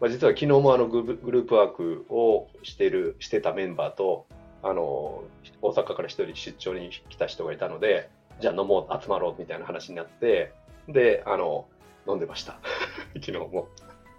[0.00, 4.26] まあ、実は昨日もあのグループワークをしてる、してたメンバーと、
[4.62, 5.24] あの、
[5.62, 10.52] 大阪から一人出張に来た人がいたので、じゃあ飲もう、集まろうみたいな話になって、
[10.88, 11.66] で、あの、
[12.08, 12.58] 飲んでました。
[13.20, 13.68] 昨日も。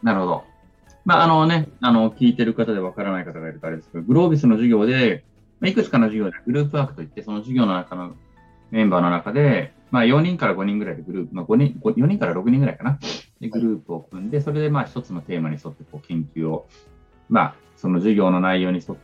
[0.03, 0.43] なるほど。
[1.05, 5.23] まあ、あのね、あの、聞いてる方でわからない方がいるとあれですけど、グロービスの授業で、
[5.63, 8.15] いくつかの授業でグループワークといって、その授業の中の
[8.71, 12.99] メンバーの中で、まあ、4人から5人ぐらいでグループ、まあ、5人、4人から6人ぐらいかな。
[13.41, 16.67] で、グループを組んで、それでまあ一つのテーマに沿ってこう研究を、
[17.29, 18.97] まあ、その授業の内容に沿っ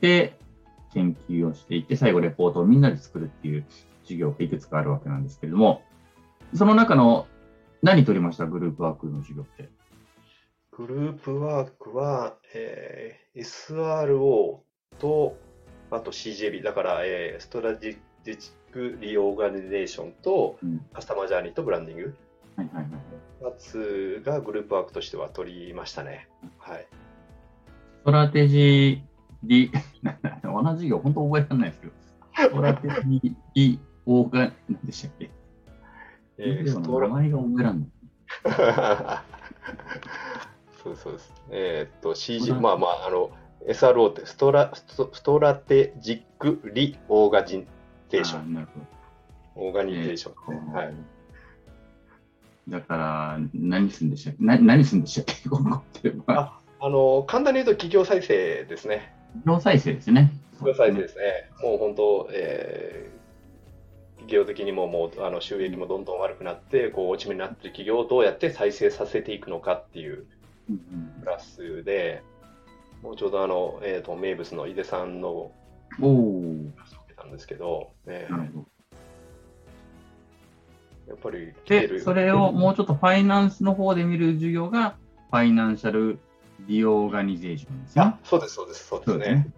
[0.00, 0.36] て
[0.92, 3.64] 研究をしていって、最後レポートをみんなで作るっていう
[4.02, 5.82] 授業がいくつかあるわけなんですけれども、
[6.54, 7.26] その中の
[7.82, 8.46] 何取りました？
[8.46, 9.68] グループワークの授業って。
[10.72, 14.60] グループワークは、えー、SRO
[15.00, 15.36] と、
[15.90, 20.58] あと CJB、だから、えー、ストラテジ自粛リオーガニゼーションと、
[20.92, 22.14] カスタマージャーニーとブランディング、
[22.56, 26.28] はいはいはい、2つがグループワークとしては取りましたね。
[26.58, 26.86] はい、
[28.04, 29.00] トラテジー
[29.44, 29.70] リ、
[30.44, 31.92] 同じ授業、本当覚えられないですけど、
[32.34, 35.30] strategy reorga、何でしたっけ
[36.38, 37.88] えー、名前が覚えられない。
[40.82, 41.32] そうそうです。
[41.50, 43.30] えー、っと、CG、まあまあ、あの、
[43.66, 50.94] SRO って stra strategic reorganization。organization、ね、はい。
[52.68, 54.44] だから、何するんでしたっけ？
[54.44, 55.42] な何するんでしたっけ？
[55.50, 59.12] 今後ってああの、簡単に言うと企業再生ですね。
[59.44, 60.32] 企業再生ですね。
[60.52, 61.50] 企業再生ですね。
[61.62, 63.17] もう本当、えー、企
[64.28, 70.26] 業的にももうあの収益もどんどん悪くなって、こう落ち目になっている企業をどうやって再生させていくのかっていう
[71.20, 72.22] プラスで、
[73.02, 75.52] もうちょうどあの、えーと、名物の井出さんの
[76.00, 76.50] お
[77.18, 78.34] たんですけど、えー、
[81.08, 84.96] やっぱりで、それをもうちょっとファイナンスの方で見る授業が、
[85.30, 86.18] financial
[86.66, 88.02] reorganization ですね。
[88.02, 89.50] あ、そうです、そうです、そうですね。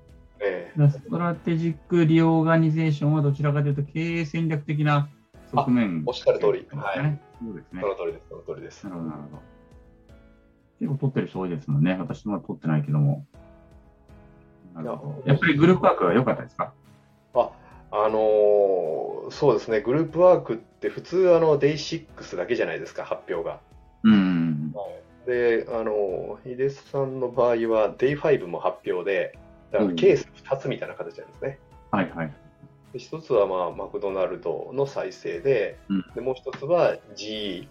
[0.43, 5.11] えー、 strategic reorganization はどちらかというと経営戦略的な
[5.53, 6.67] 側面、おっしゃる通り。
[6.77, 7.21] はい。
[7.43, 7.81] そうですね。
[7.83, 8.85] その通りです、その通りです。
[8.85, 9.43] なるほど、なるほど。
[10.79, 11.97] 結構取ってる人多いですもんね。
[11.99, 13.27] 私も取ってないけども。
[15.27, 16.73] やっぱりグループワークは良かったですか？
[17.35, 17.51] あ、
[17.91, 23.61] あのー、そうですね、グループワークって普通、あの、 day 6だけじゃないですか、発表が。
[24.05, 24.73] うん。
[25.27, 29.37] で、あの、ヒデさんの場合は、デイ5も発表で、
[29.73, 31.59] だからケース2つみたいな形なんですね。
[31.93, 32.33] うん、はいはい。
[32.93, 37.69] で1つは、まあ、マクドナルドの再生で、うん、でもう1つは GE、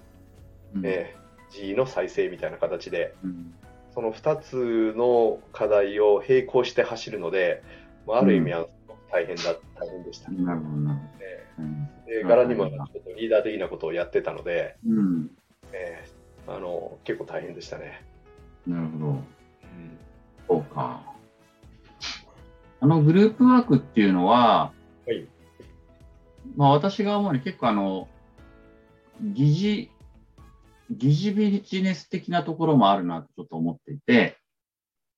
[0.76, 3.54] うん、えー、GE の再生みたいな形で、うん
[3.94, 7.64] その2つの課題を並行して走るので、
[8.08, 8.68] まあ、ある意味は
[9.12, 10.32] 大変だ、うん、大変でした。
[10.32, 11.02] なるほど、ね
[11.58, 15.32] うん、で柄にもちょっとリーダー的なことをやってたので、うん、
[15.74, 18.06] えー、あの結構大変でしたね。
[18.68, 19.06] なるほど。
[19.06, 19.24] うん、
[20.48, 21.02] そうか。
[22.82, 24.72] あのグループワークっていうのは、
[25.06, 25.28] はい、
[26.56, 28.08] まあ、私が思うに結構あの、
[29.22, 29.92] 疑似
[30.92, 34.38] 疑似ビジネス的なところもあるなとちょっと思っていて、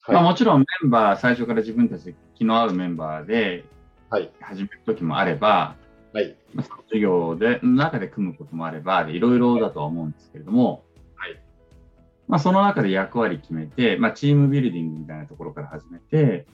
[0.02, 3.64] はい、まあ、もちろんメンバー、最初から自分たちで気の合うメンバーで
[4.42, 5.76] 始める時もあれば、
[6.14, 10.84] はい、まあ、授業で中で組むこともあれば、いろいろだとは思うんですけれども、
[11.16, 11.40] はい。
[12.28, 16.46] まあ、その中で役割決めて、まあ、チームビルディングみたいなところから始めて、はい、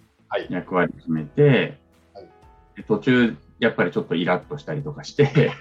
[0.49, 1.77] 役割決めて、
[2.13, 5.51] はい、途中、やっぱりちょっとイラッとしたりとかして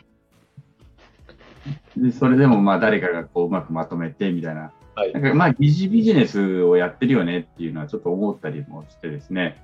[1.97, 9.57] でそれでもまあ誰かがこううまくまとめてみたいな、はい、なんかまあ疑似ビジネスをやってるよねっていうのはちょっと思ったりもしてですね、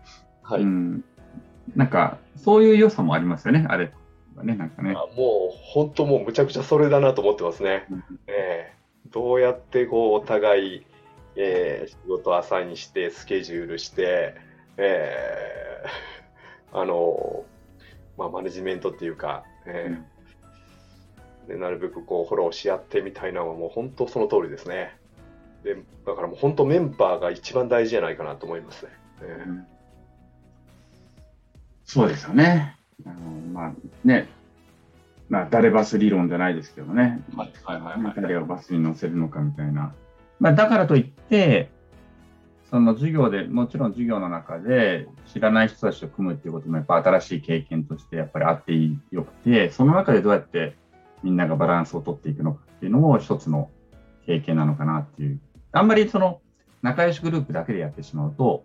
[0.43, 1.05] はい、うん、
[1.77, 3.93] なんかそういう良さもありますよね、あれ
[4.37, 4.93] はね、なんかね。
[4.93, 5.13] もう
[5.53, 7.87] 本当もうむちゃくちゃそれだなと思ってますね。
[7.91, 10.87] うん、えー、どうやってこうお互い、
[11.37, 14.35] えー、仕事アサインしてスケジュールして、
[14.77, 17.45] えー、 あの、
[18.17, 20.07] まあ、マネジメントっていうか、えー、うん
[21.49, 24.97] でなるべくこうフォローし合ってみたいなのはもう本当その通りですね。
[25.65, 28.93] でだからもう本当メンバーが一番大事じゃないかなと思いますね。
[29.47, 29.67] うん、
[31.85, 32.77] そうですよね。
[33.05, 33.15] あの
[33.53, 33.73] まあ
[34.05, 34.29] ね、
[35.29, 37.23] まあ誰バス理論じゃないですけどね。
[37.37, 39.93] はいはいはい、はい、誰をバスに乗せるのかみたいな。
[40.41, 41.71] まあだからといって、
[42.73, 48.73] その授業で、もちろん授業の中で知らない人たちと組むっていうこともやっぱ新しい経験としてやっぱりあって
[49.11, 50.75] よくて、その中でどうやって
[51.23, 53.69] みんながバランスを取っていくのかっていうのも一つの
[54.25, 55.39] 経験なのかなっていう。
[55.73, 56.41] あんまりその
[56.81, 58.65] 仲良しグループだけでやってしまうと、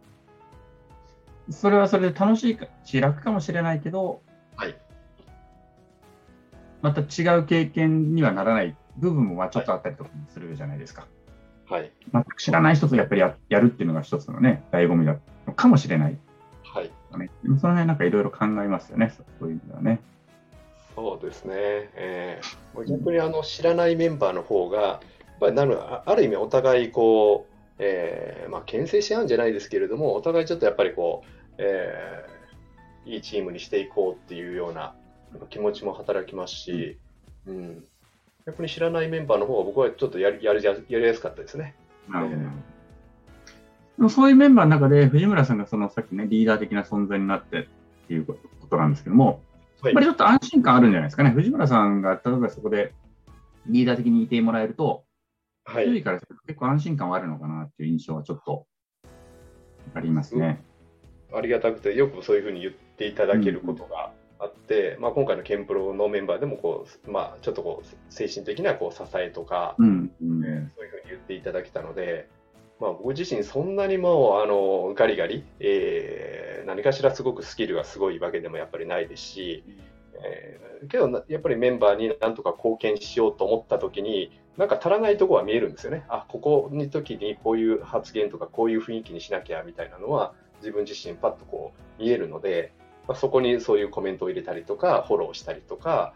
[1.49, 4.21] それはそれで楽しいし楽かもしれないけど、
[4.55, 4.77] はい、
[6.81, 11.01] また違う経験にはならない部分もちょっとあったりとかするじゃないですか。
[11.01, 11.16] はい。
[11.69, 15.17] 全く知らない人とやっぱりややるっていうのが一つのね、醍醐味だ
[15.55, 16.17] かもしれない。
[16.63, 16.91] はい。
[17.11, 17.17] そ
[17.67, 19.99] の辺なんかいろいろ考えますよね、そういう意味ではね。
[20.95, 24.99] そうですね、えー、逆にあの知らないメンバーの方が、やっ
[25.39, 34.95] ぱりなるある意味お互いこう、えーまあ、牽制し合うんじゃないですけれども、お互いちょっとやっぱりこう、えー、いいチームにしていこうっていうような
[35.49, 36.97] 気持ちも働きますし、
[37.45, 37.83] うん、
[38.47, 41.75] 逆に知らないメンバーの方が僕はちょっとやりやりやりやすかったですね。
[42.07, 48.37] なるほど、えー、そういうメンバーの中で藤村さんがそのさっきね、リーダー的な存在になってっていうこ
[48.69, 49.41] となんですけども、
[49.83, 51.31] やっぱりちょっと安心感あるんじゃないですかね。
[51.31, 52.93] 藤村さんが例えばそこで
[53.67, 55.03] リーダー的にいてもらえると、
[55.65, 58.65] はい、から結構安心感はあるのかなっていう印象はちょっと
[59.93, 60.63] ありますね。
[61.35, 72.29] ありがたくて、よくそういうふうに言っていただけることがあって、うん、まあ、今回のケンプロのメンバーでもこう、まあ、ちょっとこう精神的なこう支えとか、うんうん、そういうふうに言っていただけたので、
[72.79, 79.63] まあ、僕自身そんなにもうあのガリガリ、えー、何かしらすごくスキルがすごいわけでもやっぱりないですし、
[80.23, 86.03] えー、けどやっぱりメンバーになんとか貢献しようと思った時になんか足らないところは見えるんですよね。
[86.09, 92.73] あここの時にこういう発言とかこういう雰囲気にしなきゃみたいなのは自分自身パッとこう見えるので、
[93.07, 96.13] まあ、そこにそういうコメントを入れたりとかフォローしたりとか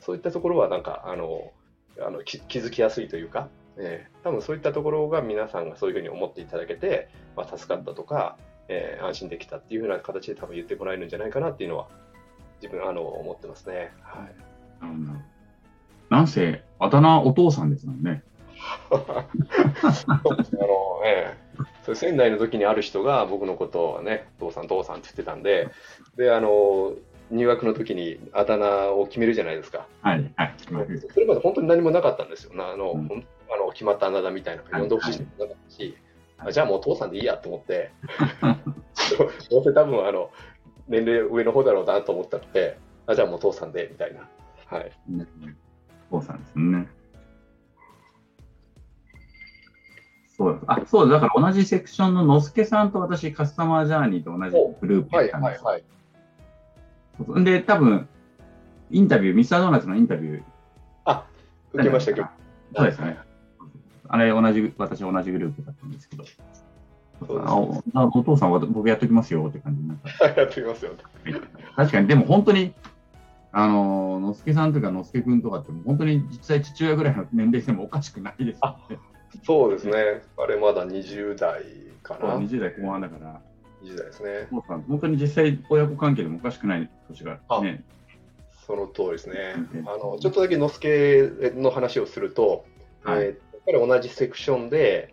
[0.00, 1.52] そういったところはなんかあの
[2.00, 8.36] あの気づきやすいというか、えー、多分そういったところが皆さんがそういうふうに思っていただけて、まあ、助かったとか、
[8.68, 11.88] えー、安心できたっていうふうな形で多分言ってもらえるんじゃないかなっていうのは
[12.60, 13.92] 自分あの思ってますね。
[14.02, 14.34] はい、
[14.82, 15.22] うん、
[16.08, 18.22] なんせあだ名お父さんですもんね。
[18.90, 21.36] あのえ
[21.82, 25.68] それ仙台の時にある人が僕のことをね、父さん、父さんって言ってたんで、
[26.16, 26.94] で、あの、
[27.30, 29.86] 入学の時にあだ名を決めるじゃないですか。
[30.02, 30.54] はい、はい。
[30.58, 32.52] それまで本当に何もなかったんですよ。
[32.56, 35.96] あの、うん、あの決まったあだ名みたいな呼んでほしい人もなかったし、
[36.36, 37.90] はい、じゃあもう父さんでいいやと思って、
[39.50, 40.30] どうせ多分あの、
[40.88, 44.28] 年齢上の方だろうなと思ったので、あじゃあもう父さんでみたいな。
[44.66, 44.92] はい。
[46.10, 46.86] 父さんですね。
[50.42, 57.44] そうあ、そうだ、から同じセクションののすけさんと私、カスタマージャーニーと同じグループはいはいはい。
[57.44, 58.08] で、多分
[58.90, 60.42] インタビュー、ミスタードーナツのインタビュー。
[61.04, 61.24] あ、
[61.72, 62.26] 受けましたけど。
[62.76, 63.18] そうですね。
[64.08, 66.24] あれ、同じ、私同じグループだったんですけど。
[67.44, 70.26] あおお父さんは僕やっときますよって感じになった。
[70.40, 70.92] やっときますよ。
[71.76, 72.74] 確かに、でも本当に、
[73.52, 78.98] あの、のすけさんとかのすけくんとかって、本当に実際父親ぐらいの年齢でもおかしくないです、ね、
[79.44, 80.22] そうですね。
[80.36, 81.62] あれまだ20代
[82.02, 82.36] かな。
[82.36, 83.40] 20代後半だから。
[83.82, 84.48] 20代ですね。
[84.50, 87.84] 本当に実際親子関係でもおかしくない年がね。
[88.66, 89.54] その通りですね。
[89.86, 92.64] あのちょっとだけのすけの話をすると、
[93.02, 95.12] はい、えー、やっぱり同じセクションで、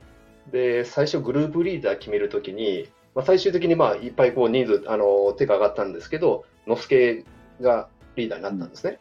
[0.52, 7.26] で最初グループリーダー決めるときに、まあ、最終的にまあいっぱいこう人数あの手が上がったんですけど、のすけ
[7.62, 9.00] がリーダーになったんですね。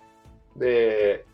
[0.54, 1.26] うん、で、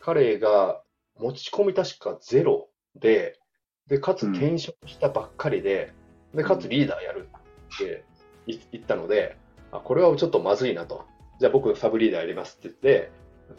[0.00, 0.80] 彼が
[1.18, 3.38] 持ち込み確かゼロで、
[3.86, 5.92] で、かつ転職したばっかりで、
[6.32, 7.28] うん、で、かつリーダーやる
[7.74, 8.04] って
[8.46, 9.36] 言ったので、
[9.72, 11.04] あ、これはちょっとまずいなと。
[11.40, 13.10] じゃあ僕サブリーダーやりますって言って、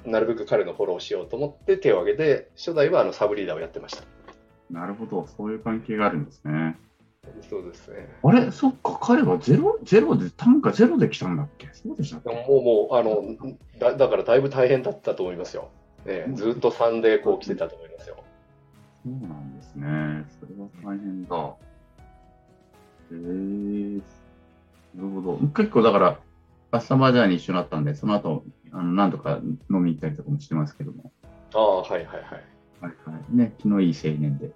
[0.05, 4.03] なるべく彼のフォローしようと思って手を挙げて、初代はあのサブリーダーをやってました。
[4.71, 6.77] なるほど、そういう関係があるんですね。
[7.49, 8.07] そうですね。
[8.23, 11.67] あれ、そっか、彼はゼロ、ゼロで、単価ゼロで来たんだっけ？
[11.73, 15.69] そうでしたもう、もう、あの、だだからだいぶ大変だったと思いますよ。
[16.05, 18.17] ね、ずっと3でこう来てたと思いますよ。
[19.05, 20.25] そうなんですね。
[20.39, 21.35] それは大変だ。
[21.35, 24.01] へえー、
[24.95, 25.37] なるほど。
[25.49, 26.19] 結構だから、
[26.71, 29.39] カスタマージャーに一緒になったんで、その後、あの何度か
[29.69, 31.11] 飲み行ったりとかもしてますけども。
[31.53, 32.23] ああ、はいはいはい。
[32.81, 33.35] はいはい。
[33.35, 34.51] ね、気のいい青年で。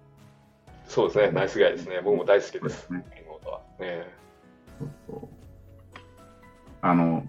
[0.85, 2.01] そうですね、ナイスガイですね。
[2.03, 2.91] 僕も大好きです。
[2.91, 3.61] ね、妹は。
[3.79, 4.07] ね、
[4.79, 5.27] そうそう
[6.81, 7.23] あの、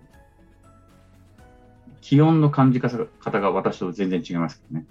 [2.00, 4.87] 気温の感じ方が私と全然違いますけどね。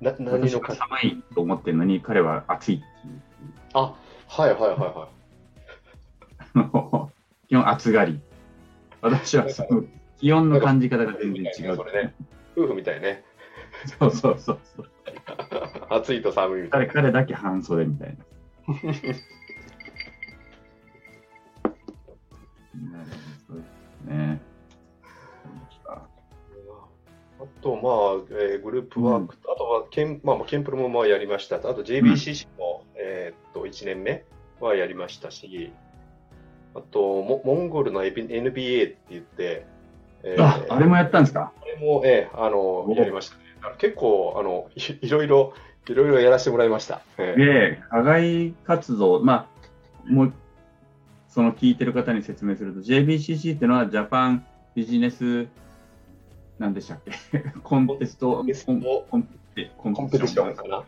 [0.00, 0.64] な何の寒
[1.02, 3.22] いと思ってるのに、彼は暑いっていう。
[3.74, 3.94] あ、
[4.28, 5.08] はいはいはいは
[7.06, 7.08] い。
[7.48, 8.20] 基本暑がり。
[9.00, 9.84] 私はその
[10.18, 11.76] 気温の感じ方が全然違う。
[11.76, 12.14] それね、
[12.56, 13.24] 夫婦みたいね。
[13.98, 14.90] そうそうそうそう。
[15.90, 16.92] 暑いと寒いみたいな。
[16.92, 18.24] 彼だけ半袖みたいな。
[24.08, 24.40] ね。
[27.40, 29.47] あと、まあ、えー、グループワーク、とは
[29.98, 31.56] ケン、まあ、ケンプロもまあやりました。
[31.56, 34.22] あと JBCC も、うん、えー、っと、1年目
[34.60, 35.72] はやりましたし、
[36.76, 39.66] あとモ、モンゴルの NBA って言って、
[40.22, 41.52] えー、ああれもやったんですか？
[41.60, 43.42] あれも、えー、あのやりましたね。
[43.78, 45.52] 結構あのい、 いろいろ、
[45.88, 47.00] いろいろやらせてもらいました。
[47.18, 49.48] えー、で、課外活動、ま
[50.08, 50.32] あ、もう、
[51.28, 55.48] その聞いてる方に説明すると、JBCC っていうのは、ジャパンビジネス、
[56.58, 57.00] なんでしたっ
[57.32, 57.40] け？
[57.64, 58.44] コンテスト、
[59.10, 59.28] コン
[59.66, 60.84] ペコンペティションかな。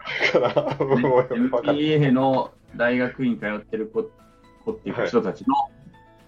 [1.35, 4.11] MBA の大学院通ってる子
[4.65, 5.73] 子っていう人たちの、はい、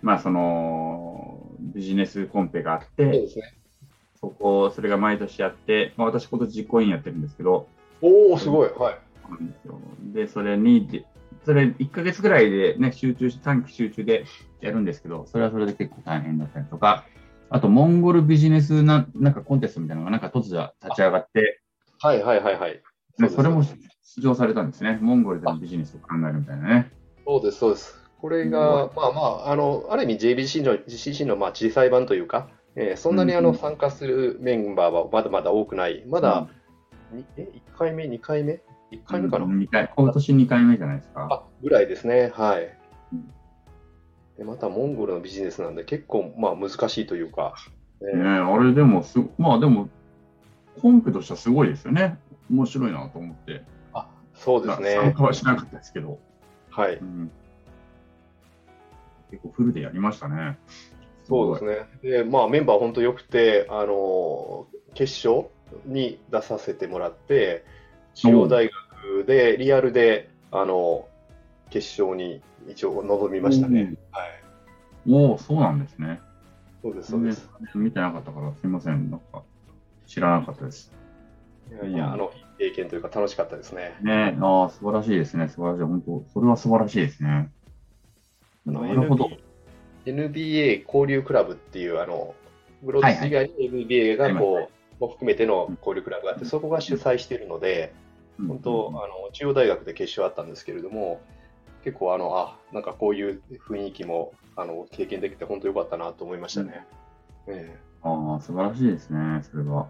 [0.02, 3.54] まあそのビジネスコンペがあって、そ、ね、
[4.20, 7.68] そこ、それが毎年やって、まあ、私、今年実行委員やってるんですけど、
[8.00, 8.98] おお、すごい、はい。
[10.12, 11.04] で、それに、
[11.44, 14.24] それ1か月ぐらいでね、集中し、短期集中で
[14.60, 17.04] やるんですけど、それはそれで結構大変だったりとか、
[17.50, 21.61] あと、モンゴルビジネスななんかコンテストみたいなのがなんか突如立ち上がって、
[22.02, 22.82] はいはいはいはい。
[23.20, 24.98] そそれも出場されたんですね。
[25.00, 26.90] モンゴルでのビジネスを考えるみたいなね。
[27.24, 28.02] そうです、そうです。
[28.20, 36.02] これが、まあまあ、あの、ある意味 JBC の、GCC のまあ小さい版というか、えー、そんなにあの参加するメンバーはまだまだ多くない。
[36.08, 36.48] まだ、
[37.12, 41.28] うん、え1回目、2回目？1回目かな、2回今年2回目じゃないですか。
[41.30, 42.76] あぐらいですね、はい。
[44.38, 47.54] でまたモンゴルのビジネスなんで、結構まあ難しいというか。
[48.00, 49.88] ね、ねあれでもす、まあでも、
[50.80, 52.18] 本家としてはすごいですよね。
[52.50, 53.62] 面白いなと思って。
[53.92, 54.94] あそうですね。
[54.94, 56.18] 参加はしなかったですけど。
[56.70, 57.30] はい、うん、
[59.30, 60.58] 結構フルでやりましたね。
[61.24, 61.86] そうですね。
[62.02, 65.48] で、まあメンバー本当良くて、あの決勝
[65.86, 67.64] に出させてもらって、
[68.14, 71.06] 中央大学でリアルで、あの
[71.70, 73.94] 決勝に一応臨みましたね。
[74.10, 74.42] はい。
[75.08, 76.20] おお、そうなんですね。
[76.82, 77.48] そうです、そうです。
[77.74, 79.10] 見てなかったから、すみません。
[79.10, 79.42] なんか、
[80.06, 80.92] 知らなかったです。
[81.70, 83.96] いやいや、あの、経験というか楽しかったですね。
[84.02, 85.48] ねああ、素晴らしいですね。
[85.48, 85.82] 素晴らしい。
[85.82, 87.50] 本当、それは素晴らしいですね。
[88.66, 89.30] なるほど。
[90.04, 92.34] NBA 交流クラブっていう、あの、
[92.84, 97.94] グロース以外に NBA がこう、はいはい、も含めての交流クラブがあって、そこが主催しているので、
[98.38, 101.20] 本当、あの、中央大学で決勝あったんですけれども、
[101.84, 106.86] 結構あの、あ、なんかこういう雰囲気も、あの、経験できて本当良かったなと思いましたね。
[107.46, 109.88] うん、えああ、素晴らしいですね、それは。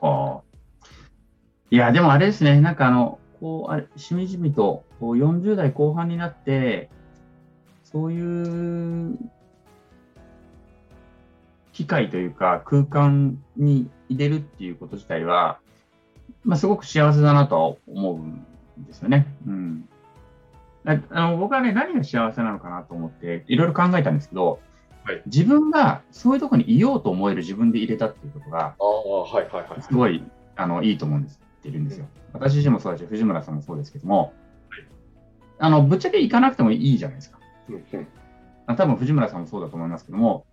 [0.00, 0.46] ああ。
[1.70, 6.88] いや、でもあれですね、なんかあの、こう、あれ、しみじみと、こう40代後半になって、
[7.84, 9.18] そういう
[11.72, 15.58] 機会というか、空間に入れるっていうこと自体は、
[16.44, 18.44] まあ、すごく幸せだなと思うん
[18.86, 19.26] ですよね。
[19.46, 19.88] うん。
[20.84, 24.60] あの僕はね、何が幸せなのかなと思って、いろいろ考えたんですけど、
[25.26, 30.22] 自分がそういうところにいようと思える自分で入れたっていうことが、はいはいはい、すごい
[30.56, 31.40] あのいいと思うんです。
[31.60, 32.06] っているんですよ。
[32.32, 34.32] 私自身もそうだし、藤村さんもそうですけども、
[34.68, 34.84] はい、
[35.58, 37.38] あのぶっちゃけ行かなくてもいいじゃないですか。
[37.68, 40.44] うん、多分藤村さんもそうだと思いますけども、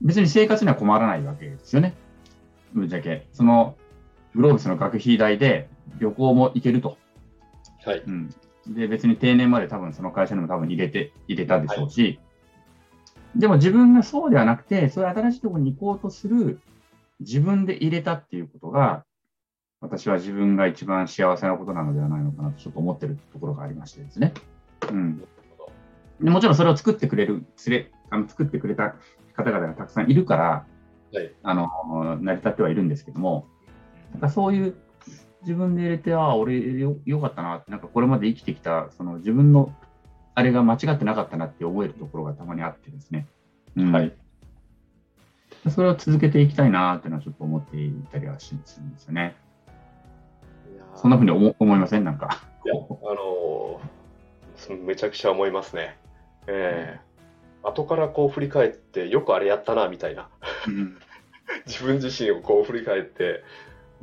[0.00, 1.94] 別に生活には困らないわけですよね。
[2.74, 3.26] ぶっちゃけ。
[3.32, 3.76] その
[4.34, 6.98] グローブスの学費代で旅行も行けると。
[7.84, 8.02] はい。
[8.06, 8.34] うん。
[8.68, 12.20] で、別に定年まで多分その会社にも多分入れて、入れたでしょうし、はい、
[13.38, 16.60] でも自分がそうではなくて、そういう新しいところに行こうとする
[17.20, 19.04] 自分で入れたっていうことが、
[19.80, 24.32] 私は自分が一番幸せなことなのではないのかなとちょっと思ってるところがありましてですね。
[24.90, 25.22] うん。
[26.20, 28.96] でもちろんそれを作ってくれる、つれあの作ってくれた
[29.34, 30.66] 方々がたくさんいるから、
[31.12, 33.46] はい、あの成り立ってはいるんですけども、
[34.12, 34.74] なんかそういう
[35.42, 39.74] 自分で入れて、ああ、俺よよかったな、なんかこれまで生きてきた、その自分の
[40.36, 43.26] あれが間違ってなかったなって思えるところがたまにあってですね。
[43.74, 44.12] うん、はい。
[45.70, 49.34] それを続けていきたいなっていうのはちょっと思っていたりはするんですよね。
[50.94, 52.04] そんなふうに思思いません？
[52.04, 52.42] なんか。
[52.66, 55.96] いや、あのー、めちゃくちゃ思いますね。
[56.46, 60.28] えー、後からこう振り返って、よくあれやったな、みたいな。
[61.66, 63.42] 自分自身をこう振り返って、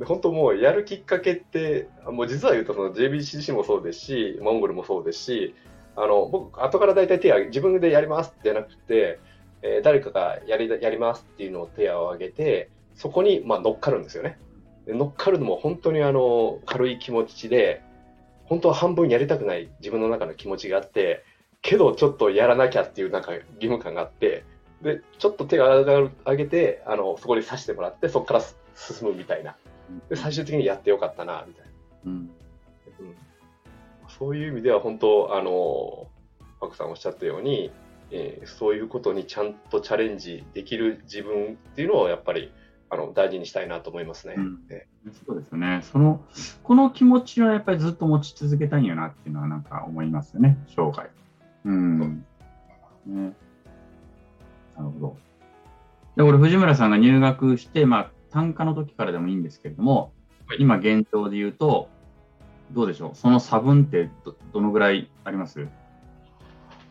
[0.00, 5.54] で本当もうやるきっかけって、もう実は言うとその JBCC もそうですし、モンゴルもそうですし、
[5.96, 9.18] あの僕、後から大体手を自分でやりますじゃなくて、
[9.62, 14.38] えー、誰かがやりやりますっていうのを手を挙げて、そこにまあ乗っかるんですよね。
[14.86, 17.82] で乗っかるのも本当にあの軽い気持ちで、
[18.44, 21.24] 本当は半分やりたくない自分の中の気持ちがあって、
[21.62, 24.44] けどちょっとやらなきゃっていうなんか義務感があって、
[24.82, 28.40] で、ちょっと手を上げて、あの、そこに刺してもらって、そこから
[28.74, 29.56] 進むみたいな。
[30.08, 31.70] で最終的にやってよかったなみたいな、
[32.06, 32.30] うん、うん、
[34.18, 36.08] そういう意味では本当あの
[36.60, 37.72] パクさんおっしゃったように、
[38.10, 42.52] えー、そういうことにちゃんとチャレンジできる自分っていうのをやっぱり
[42.90, 44.58] あの大事にしたいなと思いますね、うん、
[45.26, 45.80] そうですね。
[45.82, 46.20] その
[46.62, 50.58] この気持ちはやっぱりずっと持ち続けたいんやなっていうのはなんか思いますよね。
[50.76, 51.10] 生涯。
[51.64, 52.24] うん。
[53.06, 53.34] ね。
[54.76, 55.16] なるほど。
[56.16, 60.12] で俺藤村さんが入学して、まあ、単価の時からでもいいんですけれども、
[60.46, 61.88] はい、今現状で言うと、
[62.72, 65.66] どうでしょう、その差分ってどどのぐらいあります？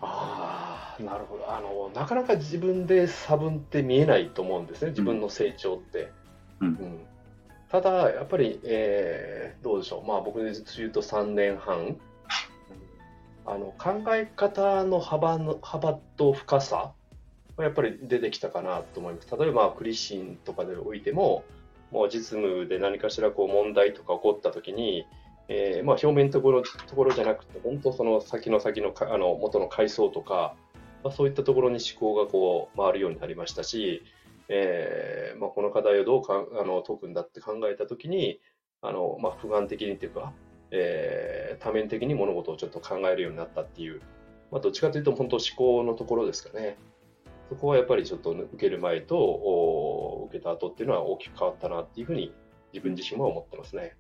[0.02, 1.52] ああ、なるほど。
[1.52, 1.84] あの。
[1.94, 6.12] なかなか自分で差分って見えないと思うんですね、自分の成長って。
[6.60, 7.00] うん、うん、
[7.70, 11.98] ただ、やっぱり、えー、どうでしょう、まあ、僕で言うと3年半、
[13.46, 16.94] あの考え方の幅の幅と深さ
[17.60, 19.38] やっぱり出てきたかなと思います。
[19.38, 21.44] 例えば、クリシンとかでおいても、
[21.92, 25.06] もう実務で何かしらこう問題とか起こったときに、
[25.48, 30.56] えー、まあ表面ところところじゃなくて、本当その先の先のあの元の階層とか、
[31.04, 34.04] まあ、そういったところに思考がこう回るようになりましたし、
[34.50, 38.40] えーまあ、この課題をどうかあの解くんだって考えたときに、
[38.82, 40.34] あのまあ、不眼的にというか、
[40.72, 44.02] えー、多面的に物事をちょっと考えるようになったっていう、
[44.52, 46.78] まあ、どっちかというと本当思考のところですかね。
[47.50, 52.34] そこはやっぱりちょっと受ける前と受けた後っていうのは大きく変わったなっていうふうに
[52.72, 53.96] 自分自身は思ってますね。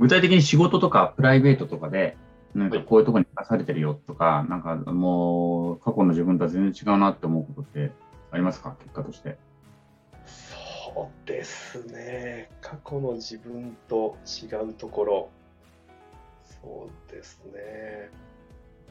[0.00, 2.16] 具体的に仕事とかプライベートとかで、
[2.54, 7.92] なんかこういうところに出されてるよとか、なんかもう過去の自分とは全然違うなって思うことって
[8.32, 8.74] ありますか？
[8.80, 9.36] 結果として。
[10.24, 12.50] そうですね。
[12.60, 15.28] 過去の自分と違うところ。
[16.62, 18.10] そうですね。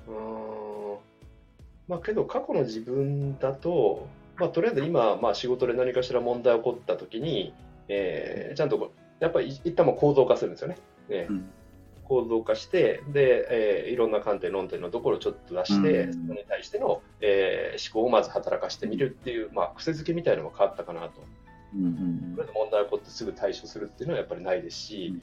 [0.08, 0.16] うん。
[1.88, 4.08] まあけど過去の自分だと、
[4.38, 7.54] まあとりあえず今、まあ仕事で何かしら問題起こった時に、
[7.90, 10.78] えー、ちゃんとやっぱり一旦も構造化するんですよね。
[11.10, 11.50] ね、うん。
[12.10, 13.48] 構造化して、で、
[13.86, 21.24] えー、いろんな観点、論点のところをちょっと出して、うん、それに対しての、えー、思考をまず働かしてみるっていう、まあ、癖づけみたいなのも変わったかなと。
[21.76, 25.22] うんうん、問題が起こってすぐ対処するっていうのはやっぱりないですし、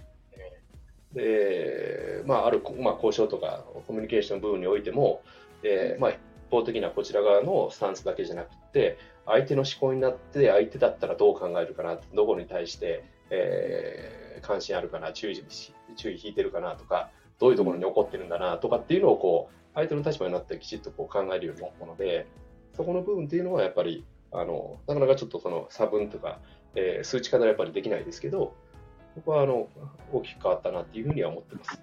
[1.12, 5.22] うん、でまあ、ある、まあ、交渉とかコミュニケーション部分においても、
[5.64, 6.18] えーまあ、一
[6.50, 22.26] 方的なこちら側のスタンスだけじゃなくて、相手の思考になって、相手だったらどう考えるかな、どこに対して、えー、関心あるかな、注意し注意引いてるかなとか、どういうところに起こってるんだなとかっていうのをこう相手の立場になってきちっとこう考えるようになったので、
[22.74, 26.38] そこの部分っていうのはやっぱりあのなかなかちょっとその差分とか、
[26.74, 28.54] えー、数値化ではやっぱりできないですけど、
[29.14, 29.68] 僕はあの
[30.12, 31.80] 大きく変わったなっていうふうには思ってます。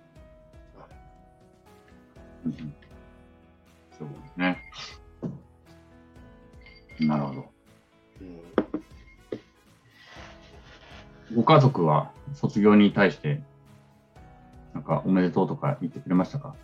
[2.46, 2.54] うん、
[3.98, 4.62] そうですね。
[7.00, 7.46] なるほど。
[8.22, 8.24] う
[11.36, 13.42] ん、ご家族は卒業に対して
[14.74, 16.56] なんかおめでとうとか言ってくれましたか？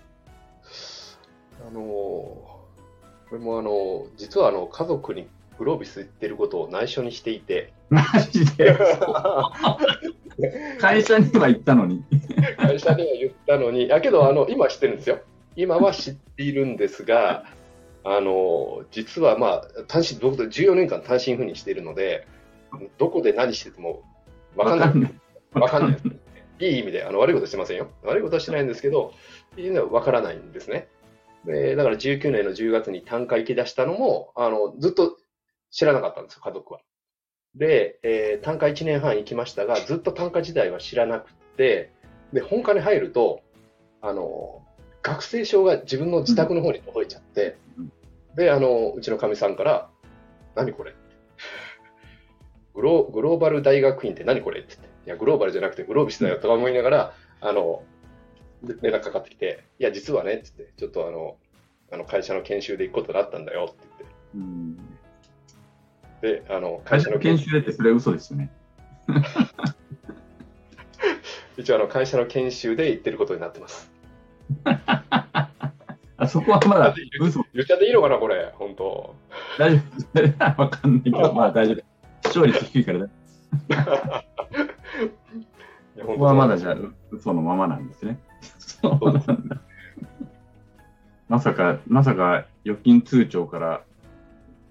[1.68, 2.68] あのこ
[3.34, 7.74] れもあの実はあの家族にグロービス言ってることを内緒にしていて。
[7.90, 8.78] マジで？
[10.80, 12.04] 会社には言ったのに？
[12.58, 15.20] 会社には言ったのに、だけどあの今知ってるんですよ。
[15.56, 17.44] 今は知っているんですが、
[18.06, 22.26] あの実はまあ単身僕14年間単身赴任しているので、
[22.98, 24.04] どこで何してても
[24.56, 25.14] 分かんない。
[25.52, 26.06] 分かんないです。
[26.60, 27.90] いい意味で、あの悪いことしてませんよ。
[28.04, 29.14] 悪いことはしてないんですけど、
[29.54, 30.88] っていうのは分からないんですね。
[31.46, 35.18] でだから19年の10月に単価行き出したのも、あのずっと
[35.72, 36.82] 知らなかったんですよ、家族は。
[37.56, 41.92] で、えー、単価1年半行きましたが、ずっと単価自体は知らなくて、
[42.34, 43.42] で、本科に入ると、
[44.02, 44.64] あの、
[45.02, 47.92] 学生証が自分の自宅の方に届いちゃって、うん、
[48.36, 49.90] で、あの、うちのかみさんから、
[50.56, 50.94] 何これ？
[52.76, 54.62] グログローバル大学院って何これ？
[54.62, 57.84] って言って、いや、グローバルじゃなくてグロービスだよとか思いながら、あの、
[58.64, 61.38] 連絡かかってきて、いや、実はね、って言って、ちょっとあの、
[61.92, 63.88] あの会社の研修で行くことになったんだよって
[66.22, 66.44] 言って。
[66.44, 68.52] で、あの、会社の研修でってそれ嘘ですよね。
[71.58, 73.92] 一応あの、会社の研修で行ってることになってます。
[76.22, 77.46] あそこはまだ嘘。
[77.54, 79.16] 言っちゃっていいのかな、これ、本当。
[79.58, 79.82] 大丈
[80.14, 80.22] 夫。
[80.62, 82.28] わかんないけど、まあ大丈夫。
[82.28, 83.08] 視聴率低いからね。
[86.06, 86.76] ここはまだじゃあ、
[87.12, 88.20] 嘘のままなんですね。
[88.58, 89.62] そうなんだ。
[91.28, 93.84] まさか、まさか預金通帳から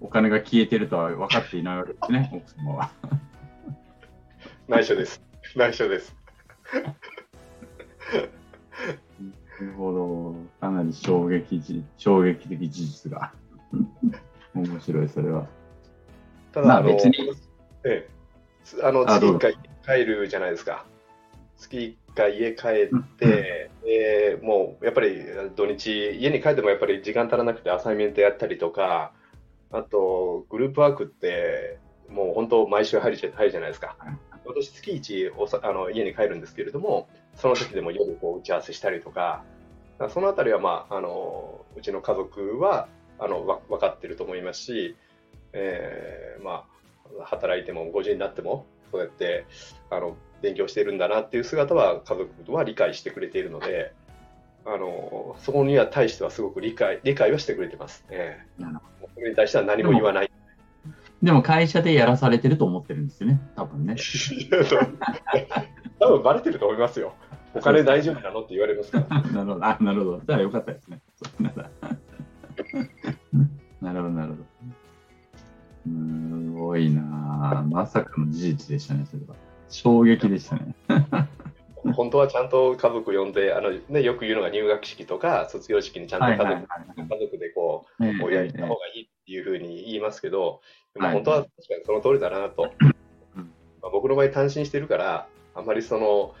[0.01, 2.91] お金が消えてるとは分かっていないわけですね、 奥様は。
[4.67, 5.23] 内緒です。
[5.55, 6.15] 内緒です。
[9.59, 10.35] なるほど。
[10.59, 13.33] かなり衝撃じ衝撃的事実が。
[14.53, 15.47] 面白い、それは。
[16.51, 17.15] ただ、まあ、別に。
[17.85, 18.09] ええ、
[18.83, 19.57] あの月1回
[19.89, 20.85] 帰るじゃないですか。
[21.57, 23.71] 月1回家帰って、
[24.39, 25.25] うん、もうやっぱり
[25.55, 29.13] 土日、家に帰ってもやっぱり時間足らなくてアサイメントやったりとか、
[29.71, 33.97] あとグループワークってもう本当毎週入るじゃ入るじゃないですか。
[34.45, 39.43] 私月1おさあの家に帰るんですけれども、その時でも夜こう打ち合わせしたりとか、
[40.09, 42.87] そのあたりは、まあ、あのうちの家族は
[43.17, 44.95] あのわ分かってると思いますし、
[45.53, 46.65] えーま
[47.21, 49.45] あ、働いても5時になってもそうやって
[49.89, 53.93] あの勉強してるんだなっていう姿は家族は理解してくれているので、
[54.65, 58.45] あのそこには対してはすごく理解理解はしてくれてますね。
[59.15, 60.31] それに対しては何も言わない。
[61.21, 63.95] でも会社でやらされてると思ってるんですよね、多分ね。
[65.99, 67.13] 多分バレてると思いますよ。
[67.53, 69.21] お金大丈夫なのって言われますから。
[69.31, 70.21] なるほど、あなるほど。
[70.25, 71.01] じゃあよかったですね。
[73.81, 74.43] なるほど、なるほど。
[75.89, 79.35] すごいなまさかの事実でしたね、それは。
[79.69, 80.75] 衝撃でしたね。
[81.95, 86.67] 本当はちゃんと家族呼んで、あのね、よく言うのが入学式とか卒業式にちゃんと家族,、
[86.97, 90.61] 家族でこう、えー、親行った方がいいっていうふうに言いますけど、
[90.93, 92.73] でも本当は確かにその通りだなと。
[93.81, 96.35] まあ、僕の場合単身してるから、あんまりその、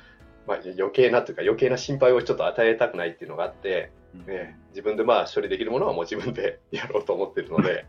[0.45, 3.91] まあ、余計なというか余計な心配をちょっと与えたくないっていうのがあって、
[4.25, 7.85] ね、自分でまあ処理できるものはもう自分でやろうと思ってるので。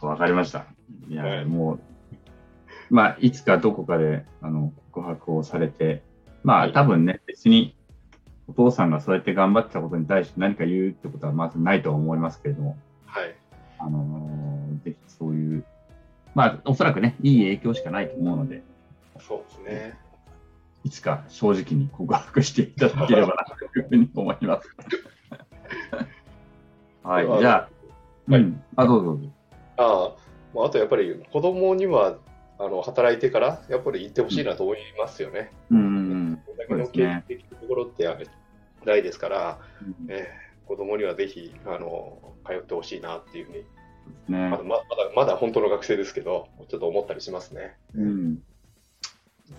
[0.00, 0.66] わかりました。
[1.08, 1.80] いや、はい、もう
[2.90, 6.02] まあ、いつかどこかであの告白をされて、
[6.44, 7.76] まあ、多分ね、別に
[8.48, 13.34] お父さんがそうやって頑張ってたことに対して何か言うってことはまずないと思いますけれども、はい。
[13.78, 15.64] あのー、ぜひそういう、
[16.34, 18.62] まあ、おそらくね、いい影響しかないと思うので、
[19.18, 19.98] そうですね。
[20.84, 24.76] いつか正直に告白していただければなというふうに思います。
[27.02, 27.68] はい、じゃあ、
[28.28, 29.28] はい、あ、どうぞどうぞ。
[29.76, 30.12] あ
[30.62, 32.18] あ、あとやっぱり子供には
[32.58, 35.52] あの働いてからやっぱり行ってほしいなと思いますよね。
[35.70, 36.42] うん。
[36.46, 38.04] これだけの経験できるところって
[38.84, 43.58] ないですから、うん、えー、子供にはぜひあの通ってほしいなっていうふうに、
[44.28, 47.76] ね、まだまだまだ本当の学生ですけど、ちょっと思ったりしますね。
[47.94, 48.32] うん。
[48.32, 48.38] う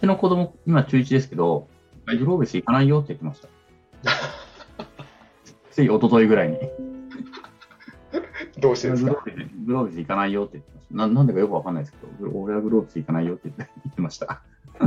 [0.02, 1.68] ちの子供、今中1ですけど、
[2.08, 3.48] グローベス行かないよって言ってました。
[5.72, 6.87] つい一昨日ぐらいに。
[8.60, 9.12] どうしてですか？
[9.66, 11.08] グローブス行かないよって言ってましたな。
[11.08, 14.42] なんでかよくわかんないですけど、俺はグローブス行かないよって言ってました。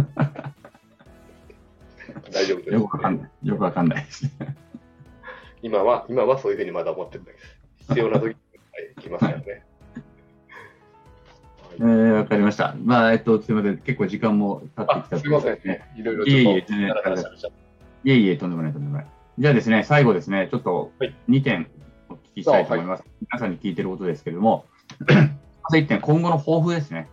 [2.33, 3.31] 大丈夫です、ね、よくわかんない。
[3.49, 4.57] よくわかんないですね。
[5.63, 7.59] 今は、今はそういうふうにまだ思ってるんです。
[7.89, 8.37] 必要な時に
[8.97, 9.65] 行きますよね。
[11.79, 12.75] えー、わかりました。
[12.83, 13.79] まあ、えっと、すみません。
[13.79, 15.93] 結構時間も経ってきたすみませんね。
[15.97, 16.59] いろいろいえいえ、
[18.05, 19.07] いえいえ、とんでもない、とんでもない。
[19.39, 20.93] じゃあですね、最後ですね、ちょっと
[21.29, 21.90] 2点お
[22.35, 23.01] 聞きしたいと思います。
[23.01, 24.65] はい、皆さんに聞いてることですけれども、
[25.09, 25.17] ま
[25.71, 27.09] ず1点、今後の抱負ですね。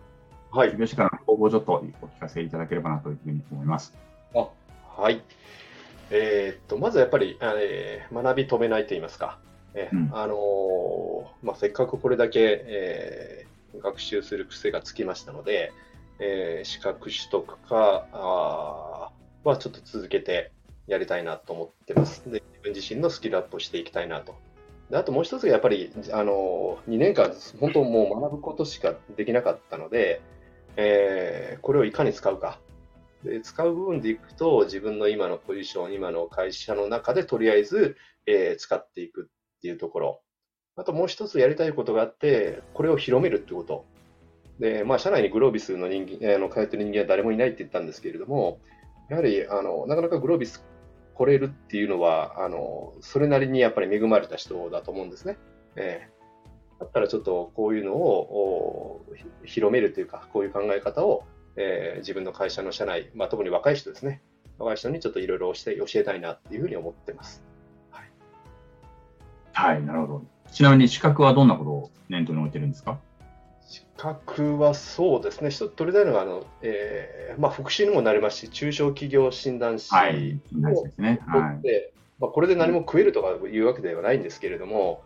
[0.50, 0.70] はい。
[0.70, 3.94] 吉吉からの抱負をちょっとお聞かせいただければなというふうに思います。
[4.34, 4.48] あ
[4.96, 5.22] はい。
[6.10, 9.38] えー、っと、まずやっぱり、えー、学び止めないと言いますか。
[9.74, 15.72] えー、うん、あのー、まあ、せっかくこれだけ、えー、学習する癖がつきましたので、
[16.18, 19.10] えー、資格取得かあ
[19.44, 20.50] はちょっと続けて
[20.86, 22.24] やりたいなと思ってます。
[22.24, 24.34] で自分自身のスキルアップをしていきたいなと。
[24.90, 30.22] であともう一つがやっぱりあの2年間、本当もう学ぶことしかできなかったので、
[30.76, 32.60] えー、これをいかに使うか。
[33.24, 39.28] で使う部分でいくと、自分の今のポジション、今の会社の中でとりあえず、えー、使っていく
[39.58, 40.20] っていうところ。
[40.76, 43.84] あともう一つやりたいことがあって、これを広めるってこと。
[44.60, 48.60] で、まあ、社内にグロービスの人間、あの通ってる人間は誰もいないって言ったんですけれども、
[49.10, 50.64] やはりあのなかなかグロービス
[51.18, 55.36] 来れるっていうのは、あのそれなりにやっぱり恵まれた人だと思うんですね。
[55.74, 59.04] えー、だったらちょっとこういうのを
[59.44, 61.24] 広めるというか、こういう考え方を、
[61.56, 64.22] えー、自分の会社の社内、まあ、特に若い人ですね。
[64.58, 67.42] 若い人にちょっといろいろ教えたいなっていうふうに思ってます。
[67.90, 68.10] はい、
[69.52, 70.22] はい、なるほど。
[70.52, 73.00] ちなみに資格はどんなことを念頭に置いてるんですか？
[73.68, 80.40] 資格はそうですね、一つ取りたいのが、あのえーまあ、復習にもなりますし、中小企業診断士を取
[80.86, 81.20] って、ね。
[81.26, 85.02] はい、まあ、これで何も食えるとかいうわけではないんですけれども、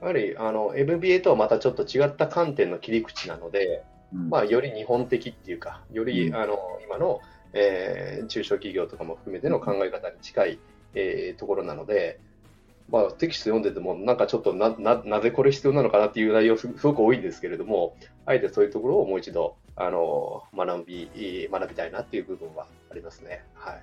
[0.00, 6.56] やはりあの MBA とはまたちょっと違った観点の切り口なので、うん、まあ、より日本的っていうか、より、うん、あの
[6.86, 7.20] 今の、
[7.52, 10.58] えー、中小企業とかも含めての考え方に近い、
[10.94, 12.18] えー、ところなので、
[12.88, 23.44] まあ、テキスト読んでても、なんかちょっとなななぜこれ必要なのかなっていう内容すごく多いんですけれども、あえてそういうところをもう一度あの学び学びたいなっていう部分はありますね。
[23.54, 23.82] はい、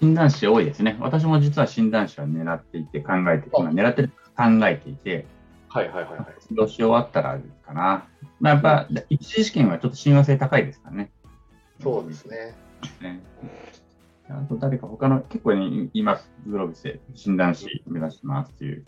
[0.00, 0.96] 診断士多いですね。
[1.00, 5.26] 私も実は診断士は狙っていて考えて、今狙ってる考えていて、
[5.68, 6.26] はいはいはい、はい。
[6.40, 8.06] 卒業し終わったらかな。
[8.40, 11.10] まあ、やっぱ、一次試験はちょっと親和性高いですからね。
[11.82, 12.54] そうですね。
[13.00, 13.20] ね
[14.38, 16.30] あと誰か他の、結構ね、います。
[16.46, 18.84] グローブスで診断士目指してますっていう、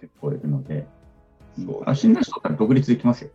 [0.00, 0.86] 結構いるので。
[1.64, 3.30] そうあ診断士取ったら独立できますよ。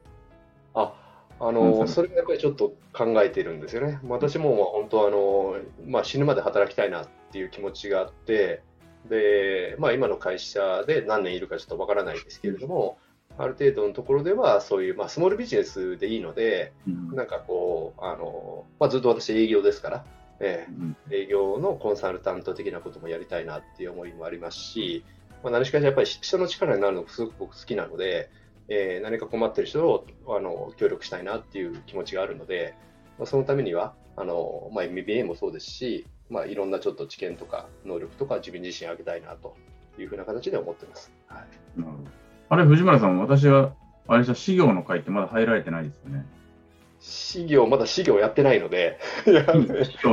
[0.73, 0.93] あ、
[1.39, 3.99] あの、それがやっぱりちょっと考えてるんですよね。
[4.07, 5.55] 私もまあ本当あの、
[5.85, 8.61] まあ、死ぬまで働きたいなっていう気持ちがあって、
[9.09, 12.97] で、まあ、今の会社で何年いるかちょっとわからないですけれども、
[13.37, 20.05] ある程度のところでは、そういう、まあ、スモールビジネスでいいので、うん、なんかこう、あの、まあ、ずっと私営業ですから、
[20.39, 25.05] えー、営業のコンサルタント的なこともやりたいなっていう思いもありますし、
[25.43, 28.29] まあ、何しかしやっぱり人の力になるのがすごく僕好きなので、
[28.67, 32.75] えー、何か困ってる人をあの協力したいなっていう気持ちがあるので、
[33.17, 39.55] まあ、そのためにはあの、まあ、MBA もそうですし、まあ、いろんなちょっと知見とか能力とか自分自身上げたいなと
[39.99, 41.11] いうふうな形で思ってます。
[41.27, 41.43] はい、
[42.49, 43.73] あれ、藤村さん、私は、
[44.07, 46.25] あれじゃ、資料の会ってまだ入られてないですよね。
[47.03, 48.97] 資料、まだ資料やってないので、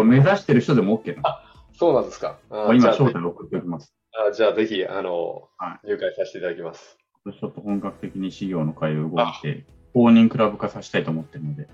[0.05, 2.39] 目指してる人でも OK なあそうなんですか。
[2.51, 3.95] あ今、招待送っておきます。
[4.29, 6.99] あじゃあ、ぜひ、あの、はい、入会させていただきます。
[7.25, 9.65] ちょっと本格的に資料の会を動いて、
[9.95, 11.69] 公認クラブ化させたいと思ってるので。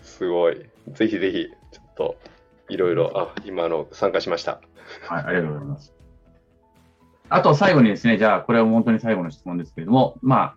[0.00, 0.64] すごい。
[0.92, 2.16] ぜひぜひ、ちょっと、
[2.68, 4.60] いろいろ、あ、今の、参加しました。
[5.08, 5.92] はい、ありがとうございます。
[7.30, 10.56] あと、最後にですね、じゃあ、これは本当に最後の質問ですけれども、まあ、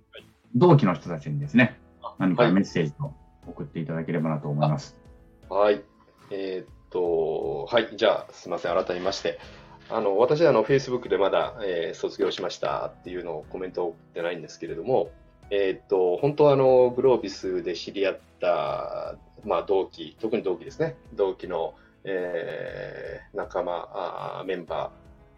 [0.56, 1.80] 同期の人たちにですね、
[2.20, 3.14] 何かメッセージを
[3.50, 4.98] 送っていただければなと思います。
[5.50, 5.82] はい。
[6.32, 9.40] えー、っ、と、はい、じゃあ、すみません、改めまして。
[9.92, 15.10] あの私はあの Facebook でまだ、えー、卒業しましたっていうのをコメントを送ってないんですけれども、
[15.50, 21.74] えー、っと本当はあのグロービスで知り合った、まあ、同期、特に同期ですね、同期の、
[22.04, 24.92] えー、仲間あ、メンバ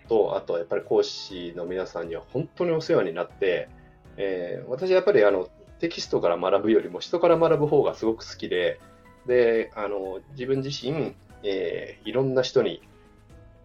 [0.05, 3.70] ーと、あとやっぱり講師の皆さんには本当にお世話になって、
[4.18, 5.47] えー、私はやっぱりあの
[5.82, 8.80] テキストから学ぶよりも人から学ぶ方がすごく好きで、
[9.26, 12.82] であの自分自身、えー、いろんな人に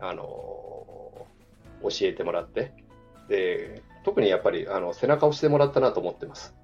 [0.00, 0.24] あの
[1.82, 2.72] 教えてもらって
[3.28, 6.54] で特にやっぱりあの背中を押してもらったなと思ってます。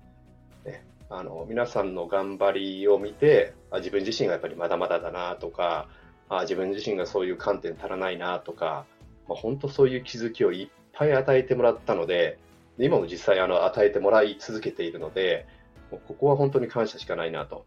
[0.65, 5.89] ね、あの皆さんの頑張りを見てあ自分自身がやっぱりまだまだだなとか
[6.31, 8.87] あ自分自身がそういう観点足らないなとか、
[9.29, 12.39] まあ、本当そういう気づきをいっぱい与えてもらったので
[12.79, 15.47] 今も実際あの与えてもらい続けているので
[15.91, 17.67] ここは本当に感謝しかないなと。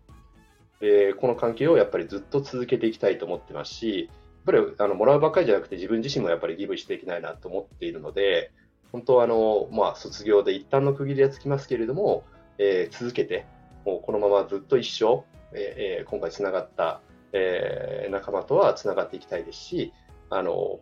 [0.82, 4.10] でこの関係をやっぱりずっと続けていきたいと思ってますし
[4.46, 8.52] やっぱりあのもらうばっかりじゃなくて自分自身もやっぱりギブしていきたいなと思っているので、
[8.96, 12.24] 本当あの、まあ、卒業で一旦の区切りはつきますけれども、
[12.58, 13.46] えー、続けて、
[13.86, 17.02] もうこのままずっと一生、えー、今回つながった、
[17.34, 19.94] えー、仲間とはつながっていきたいですし、
[20.30, 20.80] あの、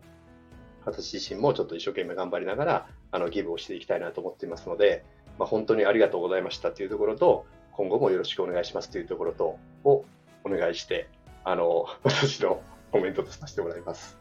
[0.86, 5.04] 私自身もちょっと一生懸命頑張りながら、あの、ギブをしていきたいなと思っていますので、
[5.40, 10.06] まあ、本当にありがとうございましたというところと、今後もよろしくお願いしますというところと、を
[10.44, 11.08] お願いして、
[11.44, 12.62] あの、 私の
[12.92, 14.18] コメントとさせてもらいます。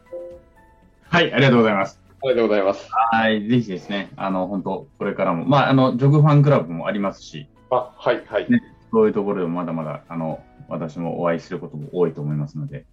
[1.02, 2.00] はい、ありがとうございます。
[2.24, 2.88] ありがとうございます。
[3.10, 8.50] はい、ぜひですね、あの、本当これからも、まあ、あの、ジョグファンクラブもありますし、あ、はい、はい。
[8.50, 8.60] ね、
[8.90, 12.86] そういうところでもまだまだ、あの、私もお会いすることも多いと思いますので、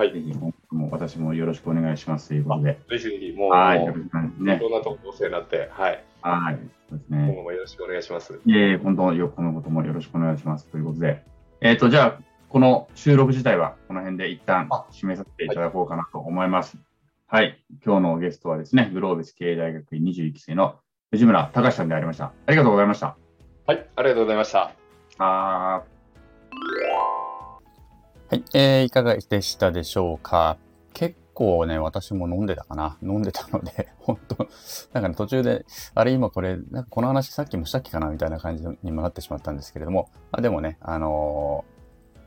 [0.00, 0.12] はい。
[0.14, 0.54] ぜひ、も
[0.90, 2.80] 私もよろしくお願いしますということで。
[2.88, 3.80] ぜひぜひ、もう、はい、
[4.38, 4.56] ね。
[4.56, 6.04] いろんなとこお世話になって、はい。
[6.22, 6.58] はい。
[6.88, 7.18] そうですね。
[7.26, 8.40] 今後もよろしくお願いします。
[8.46, 11.22] いえいえ、本当、よこのこともよろしくお願いしますということで。
[11.60, 16.78] えっ、ー、と、じゃあ、この収録自体はこの辺で一旦締めさせていただこうかなと思います。
[17.26, 20.76] はい、はい、今日のゲストはですね、グロービス経営大学院21期生の
[21.10, 22.32] 藤村隆さんでありました。
[22.46, 23.18] ありがとうございました。
[23.66, 24.72] はい、ありがとうございました。
[25.18, 25.82] あ
[28.30, 30.56] はい、えー、いかがでしたでしょうか？
[30.92, 32.96] 結構ね、私も飲んでたかな。
[33.02, 34.48] 飲んでたので、 本当
[34.92, 35.66] なんか、ね、途中で、
[35.96, 38.06] あれ今これ、なんかこの話さっきもしたっけかな？
[38.06, 41.64] みたいな感じにもなってしまったんですけれども、まあ、でもね、あの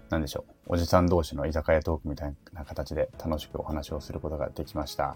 [0.10, 5.16] ーなんでしょう、おじさん同士の居酒屋トークみたいな形で楽しくお話をすることができました。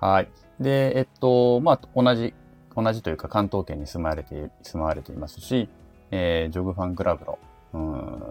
[0.00, 0.30] はい。
[0.58, 2.32] で、えっと、まあ、同じ、
[2.74, 5.68] 同じというか関東圏に住まわれて、住まわれていますし、
[6.10, 7.38] えー、ジョグファンクラブの、
[7.72, 8.22] うん、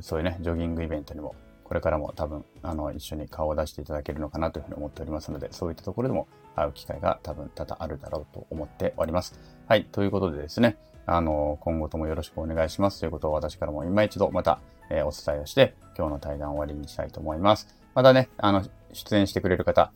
[0.00, 1.34] そういうね、ジョギングイベントにも、
[1.64, 9.38] これからも多分、あの、一緒に顔を出していただけるのかなというふうに思っておりますので、そういったところでも会う機会が多分多々あるだろうと思っております。
[9.66, 9.84] はい。
[9.84, 10.76] ということでですね、
[11.06, 14.60] あの、今後ともよろしくお願いしますということを私からも今一度また、
[14.90, 17.68] えー、お伝えをして、今日の対談を終わりにしたいと思います。
[17.94, 18.62] またね、あの、
[18.92, 19.92] 出演してくれる方、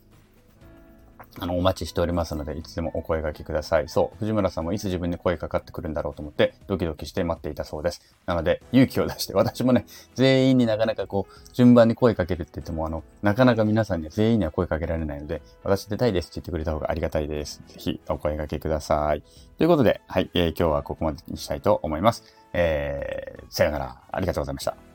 [1.39, 3.87] あの、お待ちしておりますので、いつでもお声掛けください。
[3.87, 8.01] そう、藤村さんもいつ自分に声かかってくるんだろうと思って、ドキドキして待っていたそうです。
[8.25, 17.63] なので、勇気を出して、私もね、全員になかなかこう、順番に声かけるって言っても、あの、なかなか皆さんには全員には声かけられないので、私出たいですって言ってくれた方がありがたいです。
[17.67, 19.23] ぜひ、お声掛けください。
[19.57, 22.23] ということで、はい、えー、今日はここまでにしたいと思います。
[22.53, 24.01] えー、さよなら。
[24.11, 24.90] ありがとうございました。